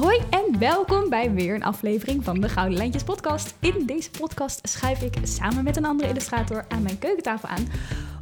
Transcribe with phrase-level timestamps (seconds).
[0.00, 3.54] Hoi en welkom bij weer een aflevering van de Gouden Lijntjes podcast.
[3.60, 7.68] In deze podcast schuif ik samen met een andere illustrator aan mijn keukentafel aan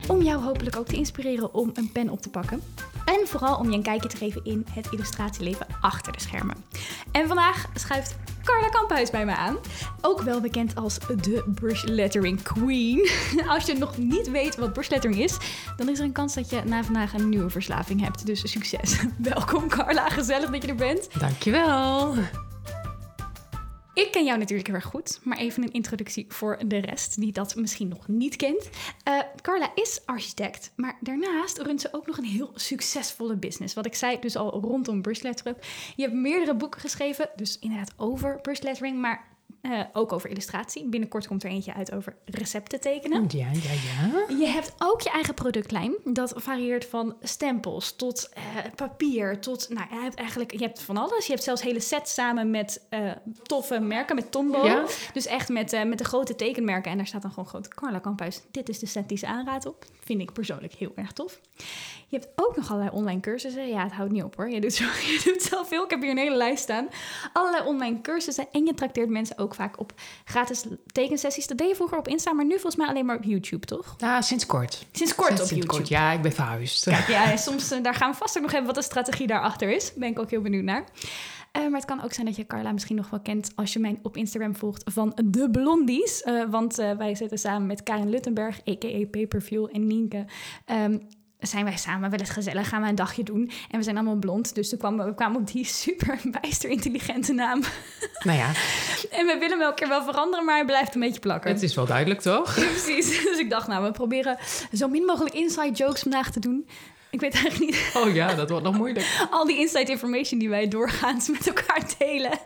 [0.09, 2.63] om jou hopelijk ook te inspireren om een pen op te pakken.
[3.05, 6.65] En vooral om je een kijkje te geven in het illustratieleven achter de schermen.
[7.13, 8.17] En vandaag schuift
[8.47, 9.57] Carla Kamphuis bij mij aan.
[10.01, 13.09] Ook wel bekend als de brush lettering queen.
[13.55, 15.37] Als je nog niet weet wat brush lettering is,
[15.77, 18.27] dan is er een kans dat je na vandaag een nieuwe verslaving hebt.
[18.27, 18.97] Dus succes.
[19.19, 21.09] Welkom Carla, gezellig dat je er bent.
[21.19, 22.15] Dankjewel.
[23.97, 27.33] Ik ken jou natuurlijk heel erg goed, maar even een introductie voor de rest die
[27.33, 28.69] dat misschien nog niet kent.
[29.09, 33.75] Uh, Carla is architect, maar daarnaast runt ze ook nog een heel succesvolle business.
[33.75, 35.57] Wat ik zei dus al rondom brush lettering.
[35.97, 39.36] Je hebt meerdere boeken geschreven, dus inderdaad over brush lettering, maar
[39.71, 40.89] uh, ook over illustratie.
[40.89, 43.25] Binnenkort komt er eentje uit over recepten tekenen.
[43.29, 44.37] Ja, ja, ja.
[44.39, 45.95] Je hebt ook je eigen productlijn.
[46.05, 48.43] Dat varieert van stempels tot uh,
[48.75, 49.69] papier tot...
[49.69, 51.27] Nou, je hebt eigenlijk je hebt van alles.
[51.27, 53.11] Je hebt zelfs hele sets samen met uh,
[53.43, 54.67] toffe merken, met Tombow.
[54.67, 54.85] Ja.
[55.13, 56.91] Dus echt met, met de grote tekenmerken.
[56.91, 58.43] En daar staat dan gewoon groot Carla Kamphuis.
[58.51, 59.85] Dit is de set die ze aanraadt op.
[60.05, 61.41] Vind ik persoonlijk heel erg tof.
[62.09, 63.69] Je hebt ook nog allerlei online cursussen.
[63.69, 64.51] Ja, het houdt niet op hoor.
[64.51, 65.85] Je doet, zo, je doet zelf veel.
[65.85, 66.89] Ik heb hier een hele lijst staan.
[67.33, 68.47] Allerlei online cursussen.
[68.53, 69.93] En je trakteert mensen ook vaak op
[70.25, 71.47] gratis tekensessies.
[71.47, 73.95] Dat deed je vroeger op Insta, maar nu volgens mij alleen maar op YouTube, toch?
[73.99, 74.87] Ja, sinds kort.
[74.93, 75.77] Sinds kort sinds op sinds YouTube.
[75.77, 75.89] Kort.
[75.89, 76.85] Ja, ik ben verhuisd.
[76.85, 79.71] Kijk, ja, soms uh, daar gaan we vast ook nog hebben wat de strategie daarachter
[79.71, 79.93] is.
[79.95, 80.85] Ben ik ook heel benieuwd naar.
[81.53, 83.79] Uh, maar het kan ook zijn dat je Carla misschien nog wel kent als je
[83.79, 86.23] mij op Instagram volgt van de Blondies.
[86.27, 89.07] Uh, want wij zitten samen met Karin Luttenberg, a.k.a.
[89.11, 90.25] Paperview en Nienke.
[90.71, 91.09] Um,
[91.41, 93.51] zijn wij samen wel eens gezellig, gaan we een dagje doen.
[93.71, 97.33] En we zijn allemaal blond, dus toen kwamen we kwamen op die super bijster intelligente
[97.33, 97.63] naam.
[98.23, 98.47] Nou ja.
[99.19, 101.51] en we willen hem elke keer wel veranderen, maar hij blijft een beetje plakken.
[101.51, 102.57] Het is wel duidelijk, toch?
[102.57, 103.23] Ja, precies.
[103.23, 104.39] Dus ik dacht, nou, we proberen
[104.73, 106.69] zo min mogelijk inside jokes vandaag te doen.
[107.11, 107.91] Ik weet eigenlijk niet.
[107.95, 109.27] Oh ja, dat wordt nog moeilijk.
[109.31, 112.39] Al die inside information die wij doorgaans met elkaar delen.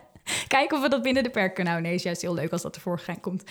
[0.47, 1.91] Kijken of we dat binnen de perk kunnen houden.
[1.91, 3.43] Nee, is juist heel leuk als dat tevoorschijn komt.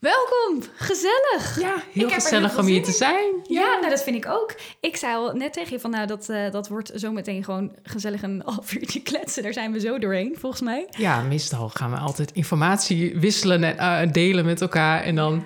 [0.00, 1.60] Welkom, gezellig.
[1.60, 3.34] Ja, heel gezellig om hier te zijn.
[3.42, 4.54] Ja, ja, nou dat vind ik ook.
[4.80, 8.22] Ik zei al net tegen je van, nou dat, uh, dat wordt zometeen gewoon gezellig
[8.22, 9.42] een half uurtje kletsen.
[9.42, 10.86] Daar zijn we zo doorheen, volgens mij.
[10.90, 15.02] Ja, meestal gaan we altijd informatie wisselen en uh, delen met elkaar.
[15.02, 15.44] En dan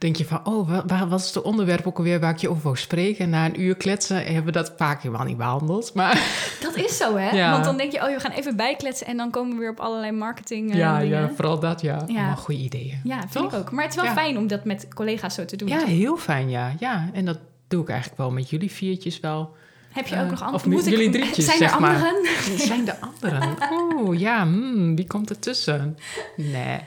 [0.00, 2.62] denk je van, oh, wat, wat is het onderwerp ook alweer waar ik je over
[2.62, 3.24] wou spreken?
[3.24, 5.94] En na een uur kletsen hebben we dat vaak helemaal niet behandeld.
[5.94, 6.14] Maar...
[6.62, 7.30] Dat is zo, hè?
[7.30, 7.50] Ja.
[7.52, 9.80] Want dan denk je, oh, we gaan even bijkletsen en dan komen we weer op
[9.80, 10.70] allerlei marketing.
[10.70, 11.20] Uh, ja, dingen.
[11.20, 12.04] ja, vooral dat, ja.
[12.06, 12.34] ja.
[12.34, 13.00] goede ideeën.
[13.04, 13.52] Ja, vind Toch?
[13.52, 13.70] ik ook.
[13.70, 14.14] Maar het is wel ja.
[14.14, 15.68] fijn om dat met collega's zo te doen.
[15.68, 16.72] Ja, heel fijn, ja.
[16.78, 17.38] Ja, en dat
[17.68, 19.54] doe ik eigenlijk wel met jullie viertjes wel.
[19.92, 20.56] Heb je ook uh, nog andere?
[20.56, 21.12] Of met jullie ik...
[21.12, 21.94] drietjes, Zijn zeg er maar.
[21.94, 22.58] anderen?
[22.68, 23.56] Zijn er anderen?
[23.70, 25.98] Oh, ja, hmm, wie komt er tussen?
[26.36, 26.80] Nee.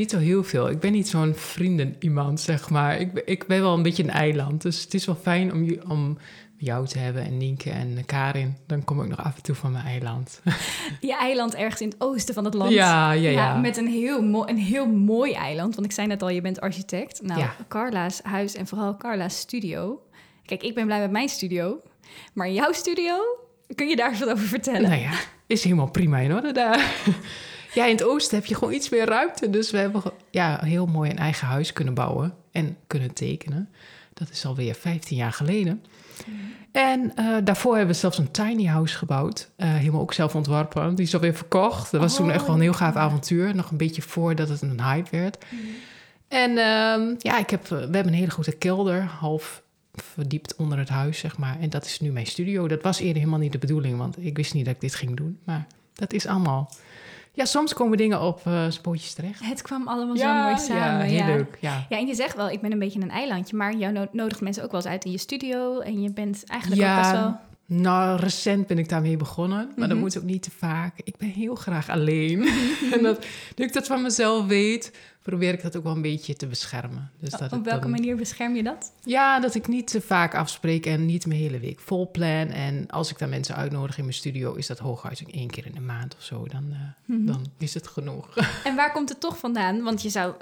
[0.00, 0.70] Niet zo heel veel.
[0.70, 3.00] Ik ben niet zo'n vrienden iemand, zeg maar.
[3.00, 4.62] Ik, ik ben wel een beetje een eiland.
[4.62, 6.18] Dus het is wel fijn om, om
[6.56, 8.56] jou te hebben en Nienke en Karin.
[8.66, 10.40] Dan kom ik nog af en toe van mijn eiland.
[11.00, 12.72] Je eiland ergens in het oosten van het land.
[12.72, 13.30] Ja, ja, ja.
[13.30, 15.74] ja met een heel, mo een heel mooi eiland.
[15.74, 17.22] Want ik zei net al, je bent architect.
[17.22, 17.56] Nou, ja.
[17.68, 20.02] Carla's huis en vooral Carla's studio.
[20.44, 21.80] Kijk, ik ben blij met mijn studio.
[22.32, 23.18] Maar jouw studio,
[23.74, 24.90] kun je daar eens wat over vertellen?
[24.90, 25.12] Nou ja,
[25.46, 26.94] is helemaal prima in orde daar.
[27.74, 29.50] Ja, in het oosten heb je gewoon iets meer ruimte.
[29.50, 33.68] Dus we hebben ja, heel mooi een eigen huis kunnen bouwen en kunnen tekenen.
[34.14, 35.84] Dat is alweer 15 jaar geleden.
[36.26, 36.34] Mm.
[36.72, 39.50] En uh, daarvoor hebben we zelfs een tiny house gebouwd.
[39.56, 40.94] Uh, helemaal ook zelf ontworpen.
[40.94, 41.90] Die is alweer verkocht.
[41.90, 43.54] Dat was oh, toen echt wel een heel gaaf avontuur.
[43.54, 45.44] Nog een beetje voordat het een hype werd.
[45.48, 45.58] Mm.
[46.28, 49.02] En uh, ja, ik heb, we hebben een hele grote kelder.
[49.02, 49.62] Half
[49.94, 51.60] verdiept onder het huis, zeg maar.
[51.60, 52.68] En dat is nu mijn studio.
[52.68, 53.98] Dat was eerder helemaal niet de bedoeling.
[53.98, 55.38] Want ik wist niet dat ik dit ging doen.
[55.44, 56.70] Maar dat is allemaal
[57.32, 59.44] ja, soms komen dingen op uh, spoortjes terecht.
[59.44, 61.10] Het kwam allemaal ja, zo mooi samen.
[61.10, 61.26] Ja, heel ja.
[61.26, 61.58] leuk.
[61.60, 61.86] Ja.
[61.88, 64.40] ja, en je zegt wel, ik ben een beetje een eilandje, maar jou no nodigt
[64.40, 65.78] mensen ook wel eens uit in je studio.
[65.78, 67.36] En je bent eigenlijk ja, ook best wel...
[67.66, 69.88] Nou, recent ben ik daarmee begonnen, maar mm -hmm.
[69.88, 70.92] dat moet ook niet te vaak.
[71.04, 72.48] Ik ben heel graag alleen.
[72.94, 73.26] en dat,
[73.56, 77.10] nu ik dat van mezelf weet, probeer ik dat ook wel een beetje te beschermen.
[77.18, 78.92] Dus dat Op welke dan, manier bescherm je dat?
[79.02, 82.48] Ja, dat ik niet te vaak afspreek en niet mijn hele week vol plan.
[82.48, 85.74] En als ik dan mensen uitnodig in mijn studio, is dat hooguit één keer in
[85.74, 86.46] de maand of zo.
[86.48, 87.26] Dan, uh, mm -hmm.
[87.26, 88.28] dan is het genoeg.
[88.64, 89.82] En waar komt het toch vandaan?
[89.82, 90.34] Want je zou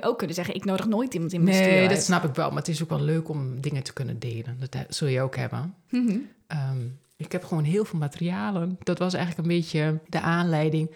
[0.00, 2.34] ook kunnen zeggen, ik nodig nooit iemand in mijn nee, studio Nee, dat snap ik
[2.34, 2.48] wel.
[2.48, 4.58] Maar het is ook wel leuk om dingen te kunnen delen.
[4.58, 5.74] Dat zul je ook hebben.
[5.90, 6.28] Mm -hmm.
[6.48, 8.76] um, ik heb gewoon heel veel materialen.
[8.82, 10.90] Dat was eigenlijk een beetje de aanleiding.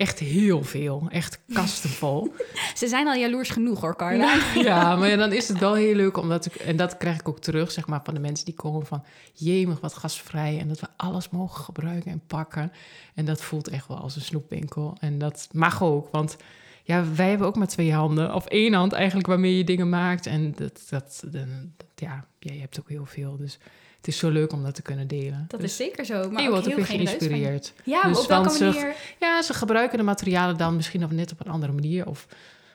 [0.00, 1.06] Echt heel veel.
[1.08, 2.34] Echt kastenvol.
[2.74, 4.38] Ze zijn al jaloers genoeg hoor, Carla.
[4.54, 6.16] Ja, maar dan is het wel heel leuk.
[6.16, 8.86] Omdat ik, en dat krijg ik ook terug, zeg maar, van de mensen die komen
[8.86, 9.04] van...
[9.32, 10.58] Jemig, wat gastvrij.
[10.58, 12.72] En dat we alles mogen gebruiken en pakken.
[13.14, 14.96] En dat voelt echt wel als een snoepwinkel.
[15.00, 16.36] En dat mag ook, want...
[16.82, 18.34] Ja, wij hebben ook maar twee handen.
[18.34, 20.26] Of één hand eigenlijk waarmee je dingen maakt.
[20.26, 21.46] En dat, dat, dat
[21.94, 23.36] ja, jij hebt ook heel veel.
[23.36, 23.58] Dus
[24.00, 25.44] het is zo leuk om dat te kunnen delen.
[25.48, 26.30] Dat Dus- is zeker zo.
[26.30, 27.72] Maar je ook wordt ook heel weer geïnspireerd.
[27.84, 28.94] Ja, Dus op welke want ze- manier?
[29.18, 32.06] Ja, ze gebruiken de materialen dan misschien nog net op een andere manier.
[32.06, 32.26] Of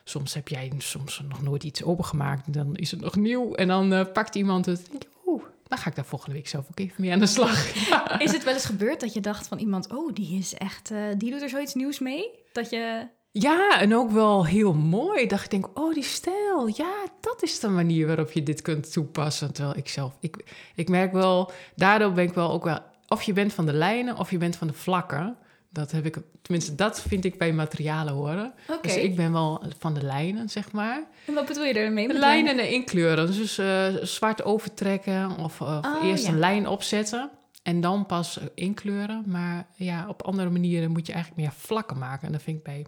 [0.04, 2.52] soms heb jij soms nog nooit iets opengemaakt.
[2.52, 3.54] Dan is het nog nieuw.
[3.54, 4.78] En dan eh, pakt iemand het.
[4.82, 7.18] en denk je, Oeh, dan ga ik daar volgende week zelf ook even mee aan
[7.18, 7.74] de slag.
[8.18, 9.92] Is het wel eens gebeurd dat je dacht van iemand...
[9.92, 10.90] oh, die is echt...
[10.90, 12.30] eh, die doet er zoiets nieuws mee?
[12.52, 13.06] Dat je...
[13.38, 15.26] Ja, en ook wel heel mooi.
[15.26, 16.66] Dat ik denk, oh, die stijl.
[16.74, 19.52] Ja, dat is de manier waarop je dit kunt toepassen.
[19.52, 20.44] Terwijl ik zelf, ik,
[20.74, 22.78] ik merk wel, daardoor ben ik wel ook wel,
[23.08, 25.36] of je bent van de lijnen of je bent van de vlakken.
[25.70, 28.52] Dat heb ik, tenminste, dat vind ik bij materialen horen.
[28.82, 31.04] Dus ik ben wel van de lijnen, zeg maar.
[31.26, 32.06] En wat bedoel je ermee?
[32.06, 33.26] met lijnen en inkleuren.
[33.26, 36.32] Dus eh, zwart overtrekken of, of Oh, eerst ja.
[36.32, 37.30] een lijn opzetten
[37.62, 39.22] en dan pas eh, inkleuren.
[39.26, 42.26] Maar ja, op andere manieren moet je eigenlijk meer vlakken maken.
[42.26, 42.86] En dat vind ik bij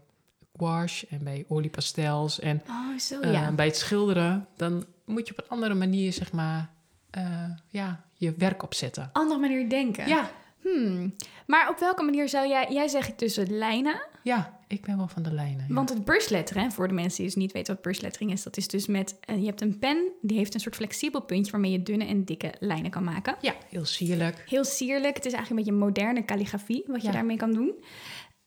[0.59, 3.51] gouache en bij oliepastels en Oh, zo eh, ja.
[3.53, 4.47] bij het schilderen.
[4.57, 6.71] Dan moet je op een andere manier, zeg maar,
[7.11, 9.11] eh, ja, je werk opzetten.
[9.13, 10.09] Andere manier denken.
[10.09, 10.31] Ja,
[10.63, 11.15] Hmm.
[11.47, 12.67] Maar op welke manier zou jij...
[12.71, 14.01] Jij zegt dus lijnen.
[14.23, 15.65] ja, ik ben wel van de lijnen.
[15.69, 15.75] ja.
[15.75, 18.43] Want het brushletteren, voor de mensen die dus niet weten wat brushlettering is...
[18.43, 19.17] dat is dus met...
[19.21, 21.53] eh, je hebt een pen, die heeft een soort flexibel puntje...
[21.53, 23.37] waarmee je dunne en dikke lijnen kan maken.
[23.41, 24.45] Ja, heel sierlijk.
[24.49, 25.17] Heel sierlijk.
[25.17, 26.85] Het is eigenlijk een beetje moderne calligrafie...
[26.87, 27.13] wat je Ja.
[27.13, 27.73] daarmee kan doen.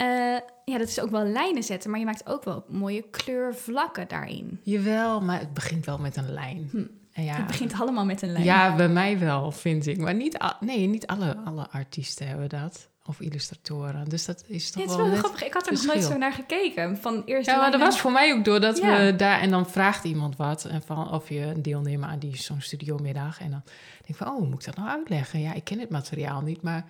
[0.02, 1.90] Eh, ja, dat is ook wel lijnen zetten...
[1.90, 4.60] maar je maakt ook wel mooie kleurvlakken daarin.
[4.64, 6.68] Jawel, maar het begint wel met een lijn.
[6.72, 6.84] Hm.
[7.14, 8.44] En ja, Het begint allemaal met een lijn.
[8.44, 9.98] Ja, bij mij wel, vind ik.
[9.98, 12.90] Maar niet, nee, niet alle, alle artiesten hebben dat.
[13.06, 14.10] Of illustratoren.
[14.10, 15.44] Dus dat is toch Ja, het is wel grappig.
[15.44, 16.98] Ik had er nog nooit zo naar gekeken.
[16.98, 18.98] Van eerst Ja, maar dat was voor mij ook doordat Ja.
[19.06, 19.40] we daar...
[19.40, 20.66] En dan vraagt iemand wat.
[20.66, 23.40] En van of je een deelnemer aan die zo'n studiomiddag.
[23.40, 25.40] En dan denk ik van, oh, moet ik dat nou uitleggen?
[25.42, 26.62] Ja, ik ken het materiaal niet.
[26.62, 26.86] Maar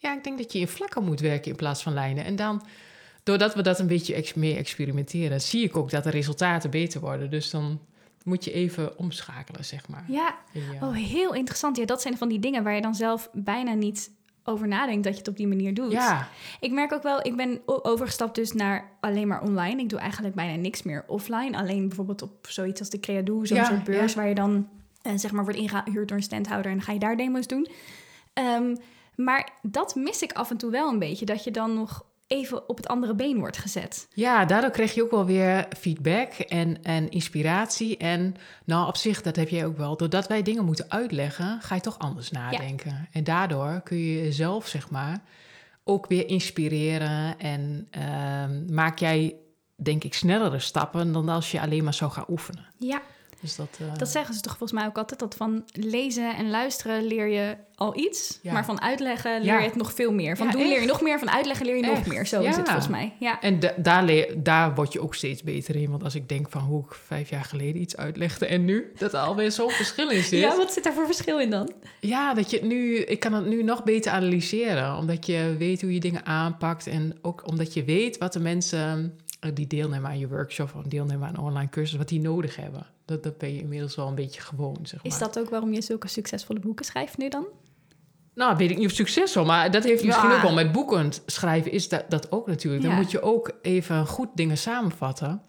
[0.00, 2.24] ja, ik denk dat je in vlakken moet werken in plaats van lijnen.
[2.24, 2.62] En dan,
[3.22, 5.40] doordat we dat een beetje ex- meer experimenteren...
[5.40, 7.30] zie ik ook dat de resultaten beter worden.
[7.30, 7.80] Dus dan
[8.24, 10.04] moet je even omschakelen, zeg maar.
[10.08, 10.34] Ja,
[10.80, 11.76] oh, heel interessant.
[11.76, 14.10] Ja, dat zijn van die dingen waar je dan zelf bijna niet
[14.44, 15.92] over nadenkt dat je het op die manier doet.
[15.92, 16.28] ja,
[16.60, 19.82] Ik merk ook wel, ik ben overgestapt dus naar alleen maar online.
[19.82, 21.56] Ik doe eigenlijk bijna niks meer offline.
[21.56, 24.18] Alleen bijvoorbeeld op zoiets als de Creadoe, zo'n Ja, soort beurs ja.
[24.18, 24.68] waar je dan
[25.02, 27.66] eh, zeg maar wordt ingehuurd door een standhouder en dan ga je daar demo's doen.
[28.32, 28.74] Ehm,
[29.24, 32.68] maar dat mis ik af en toe wel een beetje, dat je dan nog even
[32.68, 34.08] op het andere been wordt gezet.
[34.14, 37.96] Ja, daardoor krijg je ook wel weer feedback en, en inspiratie.
[37.96, 39.96] En nou, op zich, dat heb jij ook wel.
[39.96, 43.08] Doordat wij dingen moeten uitleggen, ga je toch anders nadenken.
[43.12, 45.22] En daardoor kun je jezelf, zeg maar,
[45.84, 47.38] ook weer inspireren.
[47.38, 49.36] En ehm, maak jij,
[49.76, 52.66] denk ik, snellere stappen dan als je alleen maar zou gaan oefenen.
[52.78, 53.02] Ja,
[53.40, 56.50] Dus dat, eh, dat zeggen ze toch volgens mij ook altijd, dat van lezen en
[56.50, 58.52] luisteren leer je al iets, Ja.
[58.52, 59.58] maar van uitleggen leer Ja.
[59.58, 60.36] je het nog veel meer.
[60.36, 62.26] Van Ja, doen leer je nog meer, van uitleggen leer je nog meer.
[62.26, 63.12] Zo is het volgens mij.
[63.18, 63.40] Ja.
[63.40, 65.90] En da- daar, leer- daar word je ook steeds beter in.
[65.90, 69.12] Want als ik denk van hoe ik vijf jaar geleden iets uitlegde en nu, dat
[69.12, 70.40] er alweer zo'n verschil in zit.
[70.40, 71.72] ja, wat zit daar voor verschil in dan?
[72.00, 74.96] Ja, dat je het nu, ik kan het nu nog beter analyseren.
[74.96, 76.86] Omdat je weet hoe je dingen aanpakt.
[76.86, 80.82] En ook omdat je weet wat de mensen eh, die deelnemen aan je workshop of
[80.84, 82.86] deelnemen aan een online cursus, wat die nodig hebben.
[83.10, 85.12] Dat, dat ben je inmiddels wel een beetje gewoon, zeg maar.
[85.12, 87.46] Is dat ook waarom je zulke succesvolle boeken schrijft nu dan?
[88.34, 90.06] Nou, weet ik niet of succesvol, maar dat heeft Ja.
[90.06, 92.82] misschien ook wel met boeken schrijven, is dat, dat ook natuurlijk.
[92.82, 92.96] Dan Ja.
[92.96, 95.42] moet je ook even goed dingen samenvatten.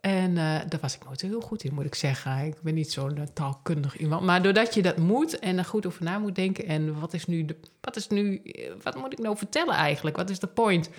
[0.00, 2.38] En eh, daar was ik nooit heel goed in, moet ik zeggen.
[2.44, 4.22] Ik ben niet zo'n eh, taalkundig iemand.
[4.24, 6.66] Maar doordat je dat moet en er goed over na moet denken...
[6.66, 10.16] en wat is nu, de, wat, is nu eh, wat moet ik nou vertellen eigenlijk?
[10.16, 10.90] Wat is de point?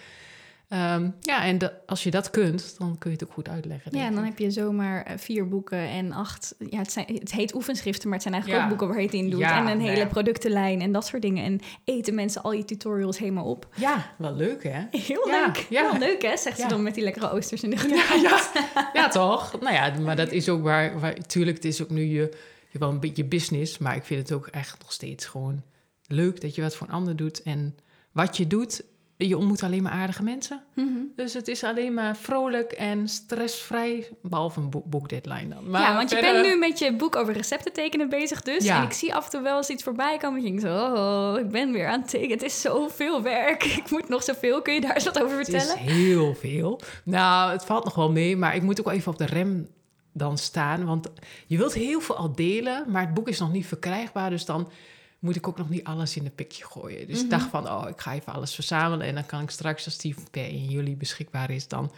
[0.71, 3.97] Ehm, ja, en de- als je dat kunt, dan kun je het ook goed uitleggen.
[3.97, 6.55] Ja, en dan heb je zomaar eh, vier boeken en acht...
[6.69, 8.71] Ja, het, zijn, het heet oefenschriften, maar het zijn eigenlijk Ja.
[8.71, 9.39] ook boeken waar je het in doet.
[9.39, 10.05] Ja, en een hele ja.
[10.05, 11.43] productenlijn en dat soort dingen.
[11.43, 13.67] En eten mensen al je tutorials helemaal op.
[13.75, 14.83] Ja, wel leuk hè?
[14.91, 15.65] Heel leuk.
[15.69, 15.89] ja.
[15.91, 16.37] Heel leuk, hè?
[16.37, 18.39] Zegt ze dan met die lekkere oosters in de ja.
[19.01, 19.59] ja, toch?
[19.61, 21.13] Nou ja, maar dat is ook waar, waar...
[21.13, 22.31] Tuurlijk, het is ook nu je,
[22.69, 23.77] je wel een beetje business...
[23.77, 25.61] maar ik vind het ook echt nog steeds gewoon
[26.07, 26.41] leuk...
[26.41, 27.43] dat je wat voor een ander doet.
[27.43, 27.75] En
[28.11, 28.83] wat je doet,
[29.27, 30.63] je ontmoet alleen maar aardige mensen.
[30.75, 30.87] Mhm.
[31.15, 34.07] Dus het is alleen maar vrolijk en stressvrij...
[34.21, 35.69] behalve een boek, boekdeadline dan.
[35.69, 38.63] Maar ja, want je bent nu met je boek over recepten tekenen bezig dus.
[38.63, 38.77] Ja.
[38.77, 40.39] En ik zie af en toe wel eens iets voorbij komen.
[40.39, 42.33] En ik denk zo, oh, ik ben weer aan het tekenen.
[42.33, 43.63] Het is zoveel werk.
[43.81, 44.61] Ik moet nog zoveel.
[44.61, 45.85] Kun je daar eens wat over Het vertellen?
[45.85, 46.81] is heel veel.
[47.03, 49.67] Nou, het valt nog wel mee, maar ik moet ook wel even op de rem
[50.13, 50.85] dan staan.
[50.85, 51.09] Want
[51.47, 54.29] je wilt heel veel al delen, maar het boek is nog niet verkrijgbaar.
[54.29, 54.69] Dus dan
[55.21, 57.07] moet ik ook nog niet alles in de pikje gooien.
[57.07, 59.07] Dus ik dacht van, oh, ik ga even alles verzamelen.
[59.07, 61.91] En dan kan ik straks, als die per 1 juli beschikbaar is, dan...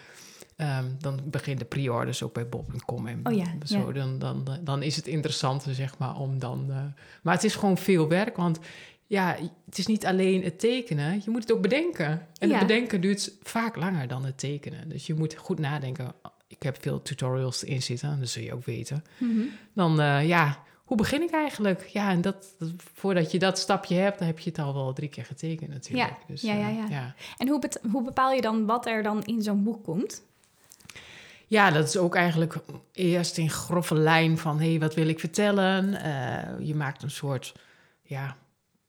[0.56, 3.78] ehm, dan begint de pre-orders ook bij bob.com en Oh ja, zo.
[3.78, 3.92] ja.
[3.94, 6.66] Dan, dan, dan is het interessant, zeg maar, om dan...
[6.70, 6.78] eh,
[7.24, 8.60] maar het is gewoon veel werk, want
[9.08, 11.22] ja, het is niet alleen het tekenen.
[11.24, 12.28] Je moet het ook bedenken.
[12.38, 12.58] En Ja.
[12.58, 14.90] het bedenken duurt vaak langer dan het tekenen.
[14.90, 16.14] Dus je moet goed nadenken.
[16.48, 19.04] Ik heb veel tutorials erin zitten, dat zul je ook weten.
[19.18, 19.42] Mhm.
[19.74, 21.86] Dan, eh, ja, hoe begin ik eigenlijk?
[21.88, 24.94] Ja, en dat, dat- voordat je dat stapje hebt, dan heb je het al wel
[24.94, 26.10] drie keer getekend natuurlijk.
[26.10, 26.86] Ja, Dus, ja, ja, eh, ja.
[26.90, 27.16] ja.
[27.38, 27.62] En hoe,
[27.92, 30.24] hoe bepaal je dan wat er dan in zo'n boek komt?
[31.48, 32.56] Ja, dat is ook eigenlijk
[32.92, 34.60] eerst in grove lijn van...
[34.60, 35.94] hé, hey, wat wil ik vertellen?
[36.04, 37.54] Eh, je maakt een soort,
[38.02, 38.38] ja,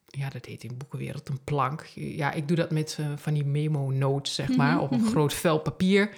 [0.07, 1.83] ja, dat heet in boekenwereld een plank.
[1.95, 5.59] Ja, ik doe dat met eh, van die memo-notes, zeg maar, op een groot vel
[5.59, 6.11] papier.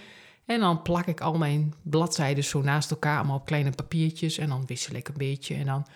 [0.47, 4.38] En dan plak ik al mijn bladzijden zo naast elkaar, allemaal op kleine papiertjes.
[4.38, 5.55] En dan wissel ik een beetje.
[5.55, 5.87] En dan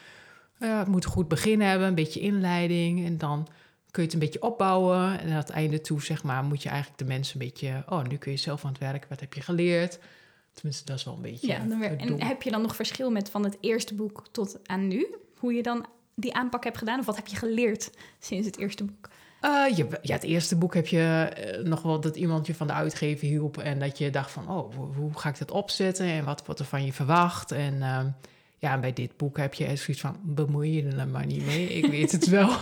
[0.58, 3.04] ja, het moet een goed begin hebben, een beetje inleiding.
[3.06, 3.48] En dan
[3.90, 5.20] kun je het een beetje opbouwen.
[5.20, 7.84] En aan het einde toe, zeg maar, moet je eigenlijk de mensen een beetje...
[7.88, 9.98] oh, nu kun je zelf aan het werk, wat heb je geleerd?
[10.52, 12.76] Tenminste, dat is wel een beetje Ja, dan weer- het en heb je dan nog
[12.76, 15.14] verschil met van het eerste boek tot aan nu?
[15.38, 16.98] Hoe je dan die aanpak hebt gedaan?
[16.98, 19.08] Of wat heb je geleerd sinds het eerste boek?
[19.40, 22.66] Eh, je, ja, het eerste boek heb je eh, nog wel dat iemand je van
[22.66, 26.06] de uitgever hielp en dat je dacht van, oh, hoe, hoe ga ik dat opzetten
[26.06, 27.52] en wat wordt er van je verwacht?
[27.52, 28.06] En ehm,
[28.58, 31.46] ja, en bij dit boek heb je echt zoiets van, bemoei je er maar niet
[31.46, 32.48] mee, ik weet het wel.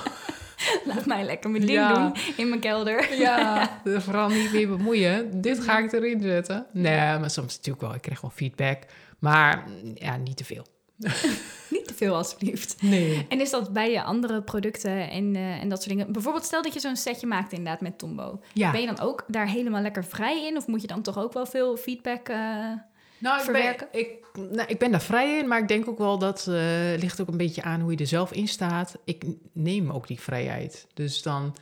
[0.84, 1.94] Laat mij lekker mijn ding Ja.
[1.94, 3.14] doen in mijn kelder.
[3.26, 5.40] ja, vooral niet mee bemoeien.
[5.40, 6.66] Dit ga ik erin zetten.
[6.72, 8.82] Nee, maar soms natuurlijk wel, ik krijg wel feedback,
[9.18, 10.66] maar ja, niet te veel.
[11.70, 12.82] Niet te veel alsjeblieft.
[12.82, 13.26] Nee.
[13.28, 16.12] En is dat bij je andere producten en, eh, en dat soort dingen?
[16.12, 18.42] Bijvoorbeeld stel dat je zo'n setje maakt inderdaad met Tombow.
[18.52, 18.70] Ja.
[18.70, 20.56] Ben je dan ook daar helemaal lekker vrij in?
[20.56, 22.28] Of moet je dan toch ook wel veel feedback...
[22.28, 22.80] eh, Nou, ik
[23.18, 23.88] ben, verwerken?
[23.92, 24.08] ik,
[24.50, 26.54] nou, ik ben daar vrij in, maar ik denk ook wel dat eh
[26.98, 28.96] ligt ook een beetje aan hoe je er zelf in staat.
[29.04, 30.86] Ik neem ook die vrijheid.
[30.94, 31.56] Dus dan,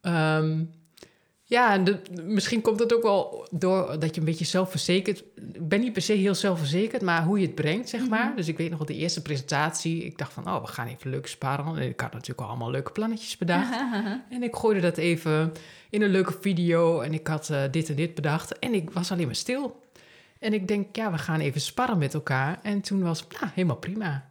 [0.00, 0.64] ehm,
[1.48, 5.18] ja, en de- misschien komt het ook wel door dat je een beetje zelfverzekerd.
[5.52, 8.32] Ik ben niet per se heel zelfverzekerd, maar hoe je het brengt, zeg maar.
[8.36, 10.04] Dus ik weet nog wel de eerste presentatie.
[10.04, 11.76] Ik dacht van, oh, we gaan even leuk sparen.
[11.76, 13.76] En ik had natuurlijk al allemaal leuke plannetjes bedacht.
[14.30, 15.52] En ik gooide dat even
[15.90, 17.00] in een leuke video.
[17.00, 18.58] En ik had eh, dit en dit bedacht.
[18.58, 19.80] En ik was alleen maar stil.
[20.38, 22.58] En ik denk, ja, we gaan even sparren met elkaar.
[22.62, 24.28] En toen was het nou, helemaal prima.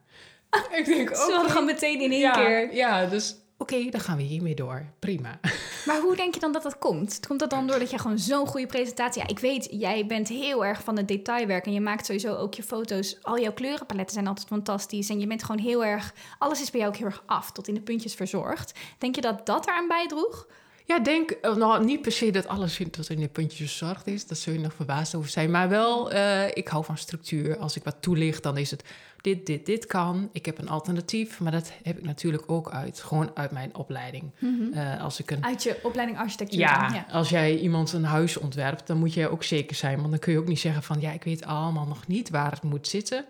[0.79, 1.49] ik denk, hadden oké.
[1.49, 2.73] gewoon meteen in één ja, keer.
[2.73, 4.85] Ja, dus oké, dan gaan we hiermee door.
[4.99, 5.39] Prima.
[5.85, 7.27] Maar hoe denk je dan dat dat komt?
[7.27, 9.21] Komt dat dan doordat je gewoon zo'n goede presentatie...
[9.21, 11.65] Ja, ik weet, jij bent heel erg van het detailwerk...
[11.65, 13.17] en je maakt sowieso ook je foto's...
[13.21, 15.09] al jouw kleurenpaletten zijn altijd fantastisch...
[15.09, 16.13] en je bent gewoon heel erg...
[16.37, 18.73] alles is bij jou ook heel erg af, tot in de puntjes verzorgd.
[18.97, 20.47] Denk je dat dat eraan bijdroeg?
[20.85, 24.27] Ja, denk eh, nou, niet per se dat alles tot in de puntjes verzorgd is.
[24.27, 25.51] Daar zul je nog verbaasd over zijn.
[25.51, 27.57] Maar wel, eh, ik hou van structuur.
[27.57, 28.83] Als ik wat toelicht, dan is het
[29.25, 30.29] dit, dit, dit kan.
[30.31, 31.39] Ik heb een alternatief.
[31.39, 34.31] Maar dat heb ik natuurlijk ook uit, gewoon uit mijn opleiding.
[34.73, 38.87] Eh, als ik een Uit je opleiding architectuur Ja, als jij iemand een huis ontwerpt,
[38.87, 39.97] dan moet je ook zeker zijn.
[39.97, 42.51] Want dan kun je ook niet zeggen van ja, ik weet allemaal nog niet waar
[42.51, 43.25] het moet zitten.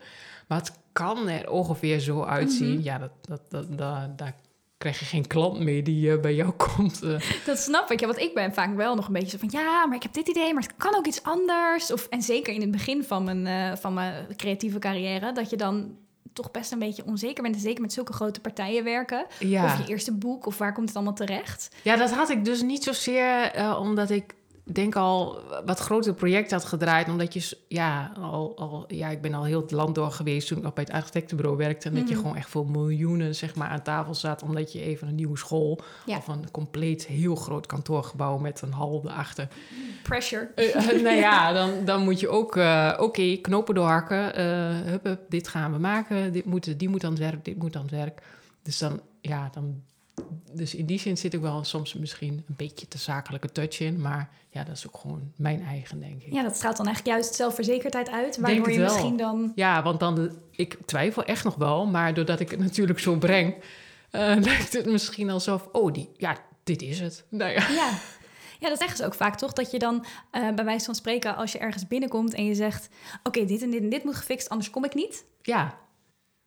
[0.48, 2.74] Maar het kan er ongeveer zo uitzien.
[2.74, 2.84] Mhm.
[2.84, 4.36] Ja, dat, dat, dat, dat- daar
[4.78, 7.02] krijg je geen klant mee die eh, bij jou komt.
[7.04, 7.22] eh.
[7.46, 8.00] Dat snap ik.
[8.00, 9.60] Ja, want ik ben vaak wel nog een beetje zo van...
[9.62, 11.92] ja, maar ik heb dit idee, maar het kan ook iets anders.
[11.94, 15.32] Of, en zeker in het begin van mijn, eh, van mijn creatieve carrière...
[15.32, 15.96] dat je dan
[16.34, 17.56] toch best een beetje onzeker bent.
[17.56, 19.26] En zeker met zulke grote partijen werken.
[19.40, 19.64] ja.
[19.66, 21.76] Of je eerste boek, of waar komt het allemaal terecht?
[21.82, 24.36] ja, dat had ik dus niet zozeer eh, omdat ik
[24.74, 27.08] denk al wat grotere projecten had gedraaid.
[27.10, 30.58] Omdat je, ja, al, al, ja, ik ben al heel het land door geweest toen
[30.58, 31.88] ik nog bij het architectenbureau werkte.
[31.90, 32.22] En dat je Mhm.
[32.22, 34.44] gewoon echt voor miljoenen zeg maar, aan tafel zat.
[34.44, 36.18] Omdat je even een nieuwe school Ja.
[36.18, 39.48] of een compleet heel groot kantoorgebouw met een hal erachter.
[40.04, 40.50] Pressure.
[40.56, 44.36] Eh, eh, nou ja, dan, dan moet je ook, eh, oké, knopen doorhakken.
[44.36, 44.46] eh
[44.90, 46.32] hup, hup, dit gaan we maken.
[46.34, 48.22] Dit moet, die moet aan het werk, dit moet aan het werk.
[48.64, 49.82] Dus dan, ja, dan...
[50.52, 54.02] Dus in die zin zit ik wel soms misschien een beetje te zakelijke touch in.
[54.02, 56.34] Maar ja, dat is ook gewoon mijn eigen, denk ik.
[56.34, 58.38] Ja, dat straalt dan eigenlijk juist zelfverzekerdheid uit.
[58.38, 58.86] Waardoor je wel.
[58.86, 59.52] misschien dan...
[59.56, 61.86] Ja, want dan, ik twijfel echt nog wel.
[61.86, 63.56] Maar doordat ik het natuurlijk zo breng,
[64.12, 67.26] eh, lijkt het misschien alsof, oh, die, ja, dit is het.
[67.30, 67.70] Nou ja.
[67.70, 67.90] Ja.
[68.60, 69.54] Ja, dat zeggen ze ook vaak, toch?
[69.54, 72.90] Dat je dan eh, bij wijze van spreken, als je ergens binnenkomt en je zegt...
[73.24, 75.26] oké, dit en dit en dit moet gefixt, anders kom ik niet.
[75.42, 75.78] Ja,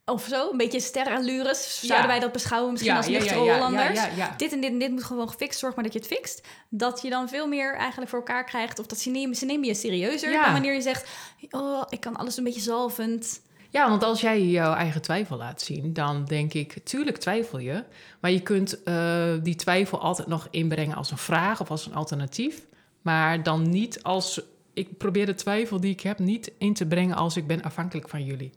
[0.09, 1.81] Of zo, een beetje sterrenallures.
[1.81, 2.07] Zouden Ja.
[2.07, 4.01] wij dat beschouwen misschien ja, als ja, ja, Hollanders?
[4.37, 5.59] Dit en dit en dit moet gewoon gefixt.
[5.59, 6.47] Zorg maar dat je het fixt.
[6.69, 8.79] Dat je dan veel meer eigenlijk voor elkaar krijgt.
[8.79, 10.43] Of dat ze nemen, ze nemen je serieuzer Ja.
[10.43, 11.09] dan wanneer je zegt...
[11.51, 13.41] oh, ik kan alles een beetje zalvend.
[13.71, 17.85] Ja, want als jij jouw eigen twijfel laat zien, dan denk ik, tuurlijk twijfel je.
[18.21, 21.95] Maar je kunt eh, die twijfel altijd nog inbrengen als een vraag of als een
[21.95, 22.67] alternatief.
[23.03, 24.41] Maar dan niet als.
[24.79, 28.09] Ik probeer de twijfel die ik heb niet in te brengen als ik ben afhankelijk
[28.09, 28.53] van jullie.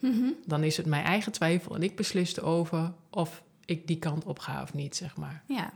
[0.45, 4.39] Dan is het mijn eigen twijfel en ik beslis erover of ik die kant op
[4.39, 5.43] ga of niet, zeg maar.
[5.47, 5.73] Ja.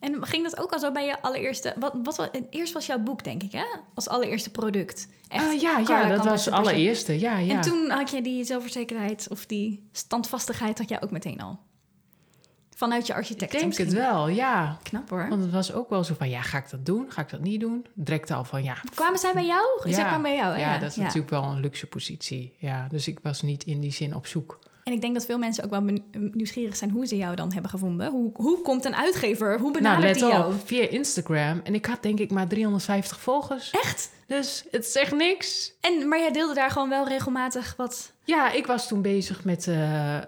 [0.00, 1.74] En ging dat ook al zo bij je allereerste...
[1.78, 3.64] Wat, wat, eerst was jouw boek, denk ik, hè?
[3.94, 5.08] Als allereerste product.
[5.28, 6.52] Echt, Ah, ja, ja, dat was persoon.
[6.52, 7.18] allereerste.
[7.20, 7.54] Ja, ja.
[7.54, 11.58] En toen had je die zelfverzekerdheid of die standvastigheid had jij ook meteen al.
[12.76, 13.52] Vanuit je ik architect.
[13.52, 14.78] denk het wel, ja.
[14.82, 15.28] Knap hoor.
[15.28, 17.06] Want het was ook wel zo van, ja, ga ik dat doen?
[17.08, 17.86] Ga ik dat niet doen?
[17.94, 19.64] Direct al van, ja, Kwamen zij bij jou?
[19.84, 20.58] Zij kwamen bij jou?
[20.58, 22.54] Ja, dat is natuurlijk wel een luxe positie.
[22.58, 24.58] Ja, dus ik was niet in die zin op zoek.
[24.84, 27.70] En ik denk dat veel mensen ook wel nieuwsgierig zijn hoe ze jou dan hebben
[27.70, 28.10] gevonden.
[28.10, 29.58] Hoe, hoe komt een uitgever?
[29.58, 30.54] Hoe Nou, benadert let die jou?
[30.54, 31.60] op, via Instagram.
[31.64, 33.70] En ik had denk ik maar 350 volgers.
[33.70, 34.10] Echt?
[34.26, 35.72] Dus het is echt niks.
[35.80, 38.12] En, maar jij deelde daar gewoon wel regelmatig wat...
[38.24, 40.22] Ja, ik was toen bezig met eh, eh,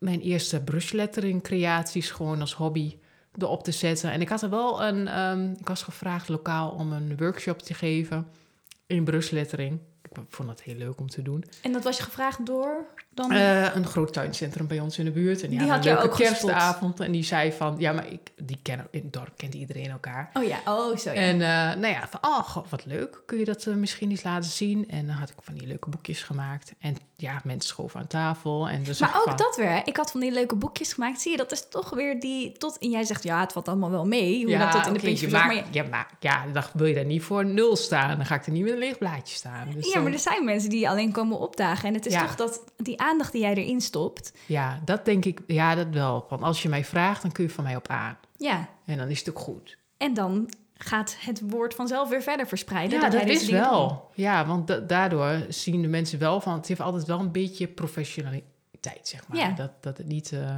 [0.00, 2.98] mijn eerste brushlettering creaties gewoon als hobby
[3.38, 4.12] erop te zetten.
[4.12, 7.74] En ik had er wel een, ehm, ik was gevraagd lokaal om een workshop te
[7.74, 8.26] geven
[8.86, 9.80] in brushlettering.
[10.12, 11.44] Ik vond dat heel leuk om te doen.
[11.62, 13.32] En dat was je gevraagd door dan...
[13.32, 15.42] Eh, een groot tuincentrum bij ons in de buurt.
[15.42, 16.50] En die, Die hadden had een leuke ook gespot.
[16.50, 17.00] kerstavond.
[17.00, 20.30] En die zei van, ja, maar ik, die kennen, in het dorp kent iedereen elkaar.
[20.34, 21.16] oh ja, oh zo ja.
[21.16, 21.48] En eh,
[21.80, 23.22] nou ja, van, oh, god, wat leuk.
[23.26, 24.88] Kun je dat eh, misschien eens laten zien?
[24.88, 26.72] En dan had ik van die leuke boekjes gemaakt.
[26.80, 28.68] En ja, mensen schoven aan tafel.
[28.68, 29.80] En dus Maar ook dat weer.
[29.84, 31.20] Ik had van die leuke boekjes gemaakt.
[31.20, 32.52] Zie je, dat is toch weer die...
[32.52, 34.44] Tot, en jij zegt, ja, het valt allemaal wel mee.
[34.46, 36.44] Hoe dat tot in de oké, puntje je verslag, maakt, maar je- ja, maar ja,
[36.52, 38.16] dan wil je daar niet voor nul staan.
[38.16, 39.68] Dan ga ik er niet met een leeg blaadje staan.
[39.74, 41.88] Dus Ja, maar er zijn mensen die alleen komen opdagen.
[41.88, 42.20] En het is Ja.
[42.26, 44.32] toch dat die aandacht die jij erin stopt.
[44.46, 46.26] ja, dat denk ik, ja, dat wel.
[46.28, 48.18] Want als je mij vraagt, dan kun je van mij op aan.
[48.36, 49.76] Ja, En dan is het ook goed.
[49.96, 50.50] en dan
[50.82, 53.00] gaat het woord vanzelf weer verder verspreiden.
[53.00, 54.10] Ja, dat deze is wel.
[54.14, 56.52] Ja, want da- daardoor zien de mensen wel van...
[56.52, 59.38] het heeft altijd wel een beetje professionaliteit, zeg maar.
[59.38, 59.50] Ja.
[59.50, 60.32] Dat, dat het niet...
[60.32, 60.56] eh,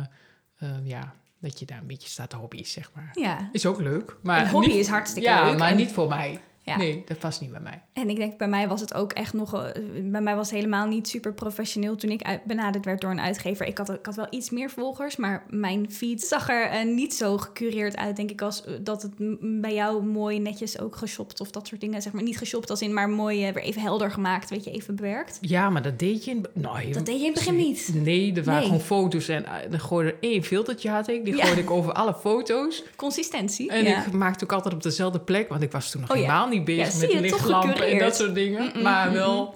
[0.59, 3.11] eh, ja, dat je daar een beetje staat te hobby, zeg maar.
[3.13, 4.17] Ja, Is ook leuk.
[4.23, 6.41] Maar Een hobby niet- is hartstikke ja, leuk maar en- niet voor mij.
[6.65, 6.77] Ja.
[6.77, 7.83] Nee, dat past niet bij mij.
[7.93, 9.55] en ik denk bij mij was het ook echt nog...
[9.55, 13.11] eh, Bij mij was het helemaal niet super professioneel toen ik uit- benaderd werd door
[13.11, 13.67] een uitgever.
[13.67, 17.15] Ik had, ik had wel iets meer volgers, maar mijn feed zag er eh, niet
[17.15, 19.13] zo gecureerd uit, denk ik, als eh, dat het
[19.61, 22.03] bij jou mooi netjes ook geshopt of dat soort dingen.
[22.03, 24.97] Zeg maar niet geshopt als in, maar mooi weer even helder gemaakt, weet je, even
[24.97, 25.39] bewerkt.
[25.41, 26.47] Ja, maar dat deed je in...
[26.55, 27.91] Nou, Dat deed je in het begin niet.
[27.95, 28.65] Nee, er waren Nee.
[28.65, 31.25] gewoon foto's en eh, dan gooide er één filtertje had ik.
[31.25, 31.43] Die Ja.
[31.43, 32.83] gooide ik over alle foto's.
[32.97, 33.71] Consistentie.
[33.71, 34.07] En ja.
[34.07, 36.27] ik maakte ook altijd op dezelfde plek, want ik was toen nog Oh ja.
[36.53, 38.83] Niet bezig met je, lichtlampen en dat soort dingen.
[38.83, 39.55] Maar wel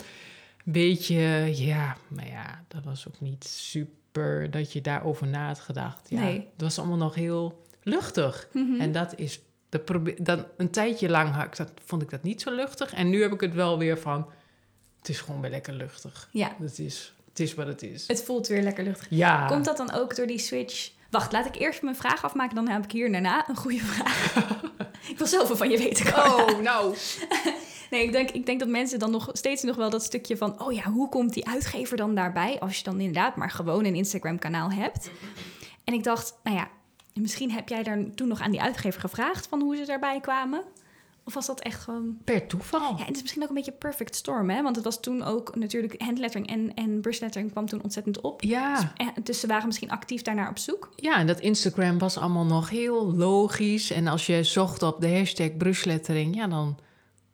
[0.65, 5.61] een beetje, ja, maar ja, dat was ook niet super dat je daarover na had
[5.61, 6.07] gedacht.
[6.11, 6.35] Ja, Nee.
[6.53, 8.49] Het was allemaal nog heel luchtig.
[8.53, 8.81] Mhm.
[8.81, 9.41] En dat is,
[9.85, 12.93] probeer, dan, een tijdje lang had ik dat, vond ik dat niet zo luchtig.
[12.95, 14.27] En nu heb ik het wel weer van,
[14.99, 16.29] het is gewoon weer lekker luchtig.
[16.33, 18.07] ja, Het is, het is wat het is.
[18.07, 19.07] het voelt weer lekker luchtig.
[19.11, 19.47] Ja.
[19.47, 20.91] Komt dat dan ook door die switch?
[21.11, 24.33] Wacht, laat ik eerst mijn vraag afmaken, dan heb ik hier daarna een goede vraag.
[25.13, 26.05] ik wil zoveel van je weten.
[26.05, 26.45] Carla.
[26.45, 26.95] Oh, nou.
[27.91, 30.63] Nee, ik denk, ik denk dat mensen dan nog steeds nog wel dat stukje van...
[30.63, 32.61] oh ja, hoe komt die uitgever dan daarbij...
[32.61, 35.11] als je dan inderdaad maar gewoon een Instagram-kanaal hebt.
[35.85, 36.69] En ik dacht, nou ja,
[37.15, 39.47] misschien heb jij daar toen nog aan die uitgever gevraagd...
[39.47, 40.65] van hoe ze daarbij kwamen?
[41.27, 42.19] Of was dat echt gewoon...
[42.25, 42.81] Per toeval.
[42.81, 44.63] Ja, en het is misschien ook een beetje perfect storm, hè?
[44.63, 48.43] Want het was toen ook natuurlijk handlettering en, en brushlettering kwam toen ontzettend op.
[48.43, 48.93] Ja.
[48.97, 50.93] En, dus ze waren misschien actief daarnaar op zoek.
[50.97, 53.91] Ja, en dat Instagram was allemaal nog heel logisch.
[53.91, 56.79] En als je zocht op de hashtag brushlettering, ja, dan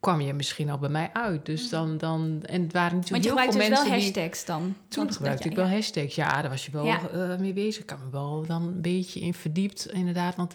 [0.00, 1.46] kwam je misschien al bij mij uit.
[1.46, 4.22] Dus dan, dan en het waren natuurlijk je heel gebruikte veel dus wel mensen die...
[4.22, 4.74] hashtags dan.
[4.88, 6.14] Toen gebruikte ja, ik wel hashtags.
[6.14, 7.08] Ja, daar was je wel Ja.
[7.08, 7.80] eh, mee bezig.
[7.80, 10.36] Ik kan me wel dan een beetje in verdiept, inderdaad.
[10.36, 10.54] Want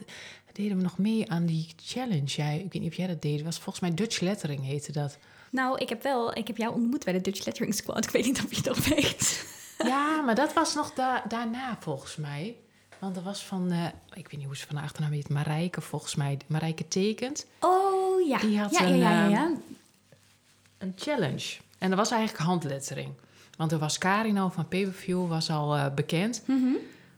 [0.57, 2.25] deden we nog mee aan die challenge.
[2.25, 3.35] Jij, ik weet niet of jij dat deed.
[3.35, 5.17] Het was volgens mij Dutch Lettering heette dat.
[5.51, 8.05] Nou, ik heb wel, ik heb jou ontmoet bij de Dutch Lettering Squad.
[8.05, 9.45] Ik weet niet of je nog weet.
[9.77, 12.55] Ja, maar dat was nog da- daarna volgens mij.
[12.99, 15.81] Want er was van, eh, ik weet niet hoe ze van de achternaam heet, Marijke
[15.81, 16.37] volgens mij.
[16.47, 17.45] Marijke tekent.
[17.59, 18.37] Oh ja.
[18.37, 19.51] Die had ja, een, ja, ja, ehm, ja.
[20.77, 21.57] een challenge.
[21.77, 23.09] En dat was eigenlijk handlettering.
[23.57, 26.43] Want er was Karino van Paperview was al eh, bekend.
[26.45, 26.73] Mhm.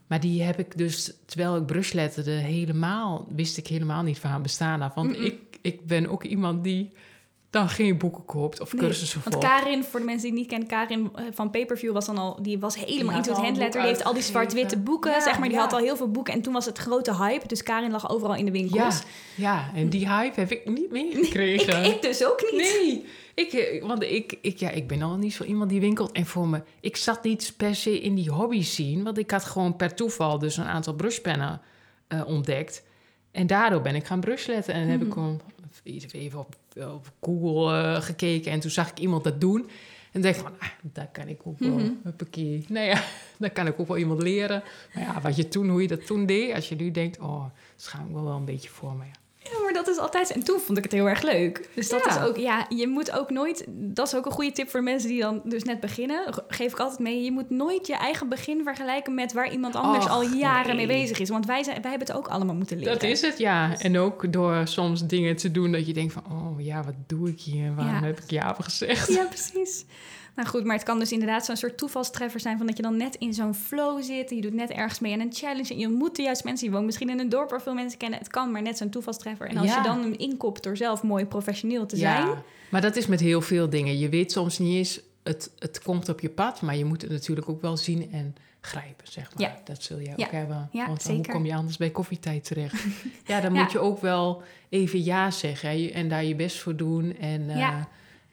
[0.10, 4.42] Maar die heb ik dus, terwijl ik brushletterde, helemaal, wist ik helemaal niet van haar
[4.42, 4.94] bestaan af.
[4.94, 6.92] Want ik, ik ben ook iemand die
[7.50, 9.50] dan geen boeken koopt of Nee, cursussen Want volgt.
[9.50, 12.42] Karin, voor de mensen die het niet kennen, Karin eh, van Payperview was dan al,
[12.42, 13.82] die was helemaal Die into het handletter.
[13.82, 15.48] Die heeft al die zwart-witte boeken, Ja, zeg maar.
[15.48, 15.64] Die ja.
[15.64, 16.34] had al heel veel boeken.
[16.34, 17.48] En toen was het grote hype.
[17.48, 19.02] Dus Karin lag overal in de Ja, winkels.
[19.36, 21.84] ja, en die hype heb ik niet meegekregen.
[21.86, 22.62] ik dus ook niet.
[22.82, 26.12] Nee, ik, eh, want ik, ik, ja, ik ben al niet zo iemand die winkelt.
[26.12, 29.04] En voor me, ik zat niet per se in die hobby scene.
[29.04, 31.62] Want ik had gewoon per toeval dus een aantal brushpennen
[32.08, 32.84] eh, ontdekt.
[33.32, 34.74] En daardoor ben ik gaan brushletten.
[34.74, 35.42] En heb ik gewoon
[36.12, 36.56] even op,
[36.88, 38.52] op Google eh, gekeken.
[38.52, 39.70] En toen zag ik iemand dat doen.
[40.12, 41.92] En dacht ik van, ah, daar kan ik ook wel, Mhm.
[42.04, 42.66] huppakee.
[42.70, 43.04] Nou ja,
[43.40, 44.64] daar kan ik ook wel iemand leren.
[44.94, 46.54] Maar ja, wat je toen, hoe je dat toen deed.
[46.54, 49.04] Als je nu denkt, oh, schaam ik me wel een beetje voor me.
[49.04, 49.12] Ja.
[49.86, 50.32] Dat is altijd...
[50.32, 51.70] En toen vond ik het heel erg leuk.
[51.76, 52.16] Dus dat Ja.
[52.16, 52.38] is ook...
[52.38, 53.66] Ja, je moet ook nooit...
[53.68, 56.34] Dat is ook een goede tip voor mensen die dan dus net beginnen.
[56.34, 57.24] Ge- Geef ik altijd mee.
[57.24, 60.88] Je moet nooit je eigen begin vergelijken met waar iemand anders Och, al jaren nee.
[60.88, 61.30] mee bezig is.
[61.30, 62.94] Want wij, zijn, wij hebben het ook allemaal moeten leren.
[62.94, 63.78] Dat is het, ja.
[63.78, 66.24] En ook door soms dingen te doen dat je denkt van...
[66.32, 67.76] oh ja, wat doe ik hier?
[67.76, 68.02] Waarom Ja.
[68.04, 69.14] heb ik ja gezegd?
[69.14, 69.86] Ja, precies.
[70.36, 72.58] Nou goed, maar het kan dus inderdaad zo'n soort toevalstreffer zijn...
[72.58, 74.30] van dat je dan net in zo'n flow zit...
[74.30, 75.70] en je doet net ergens mee aan een challenge...
[75.74, 76.68] en je ontmoet de juiste mensen.
[76.68, 78.20] Je woont misschien in een dorp waar veel mensen kennen.
[78.20, 79.48] Het kan maar net zo'n toevalstreffer.
[79.48, 79.78] En als Ja.
[79.78, 82.26] je dan hem inkopt door zelf mooi professioneel te zijn...
[82.28, 83.98] Ja, maar dat is met heel veel dingen.
[84.00, 87.12] Je weet soms niet eens het, het komt op je pad, maar je moet het
[87.12, 89.44] natuurlijk ook wel zien en grijpen, zeg maar.
[89.50, 89.58] Ja.
[89.64, 90.26] Dat zul je Ja.
[90.26, 90.70] ook hebben.
[90.72, 92.84] Ja, Want dan hoe kom je anders bij koffietijd terecht?
[93.26, 96.76] ja, dan moet je ook wel even ja zeggen hè, en daar je best voor
[96.76, 97.18] doen.
[97.20, 97.58] En eh,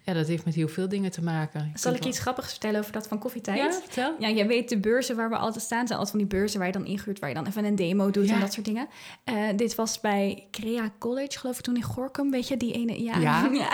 [0.07, 0.13] Ja.
[0.13, 0.19] ja.
[0.19, 1.71] dat heeft met heel veel dingen te maken.
[1.75, 3.59] Zal ik wel- iets grappigs vertellen over dat van koffietijd?
[3.59, 4.15] Ja, vertel.
[4.19, 5.87] Ja, jij weet de beurzen waar we altijd staan.
[5.87, 8.11] zijn altijd van die beurzen waar je dan ingehuurd, waar je dan even een demo
[8.11, 8.35] doet Ja.
[8.35, 8.89] en dat soort dingen.
[9.25, 12.31] Eh, dit was bij Crea College, geloof ik, toen in Gorkum.
[12.31, 13.03] Weet je, die ene...
[13.03, 13.19] Ja.
[13.19, 13.49] Ja.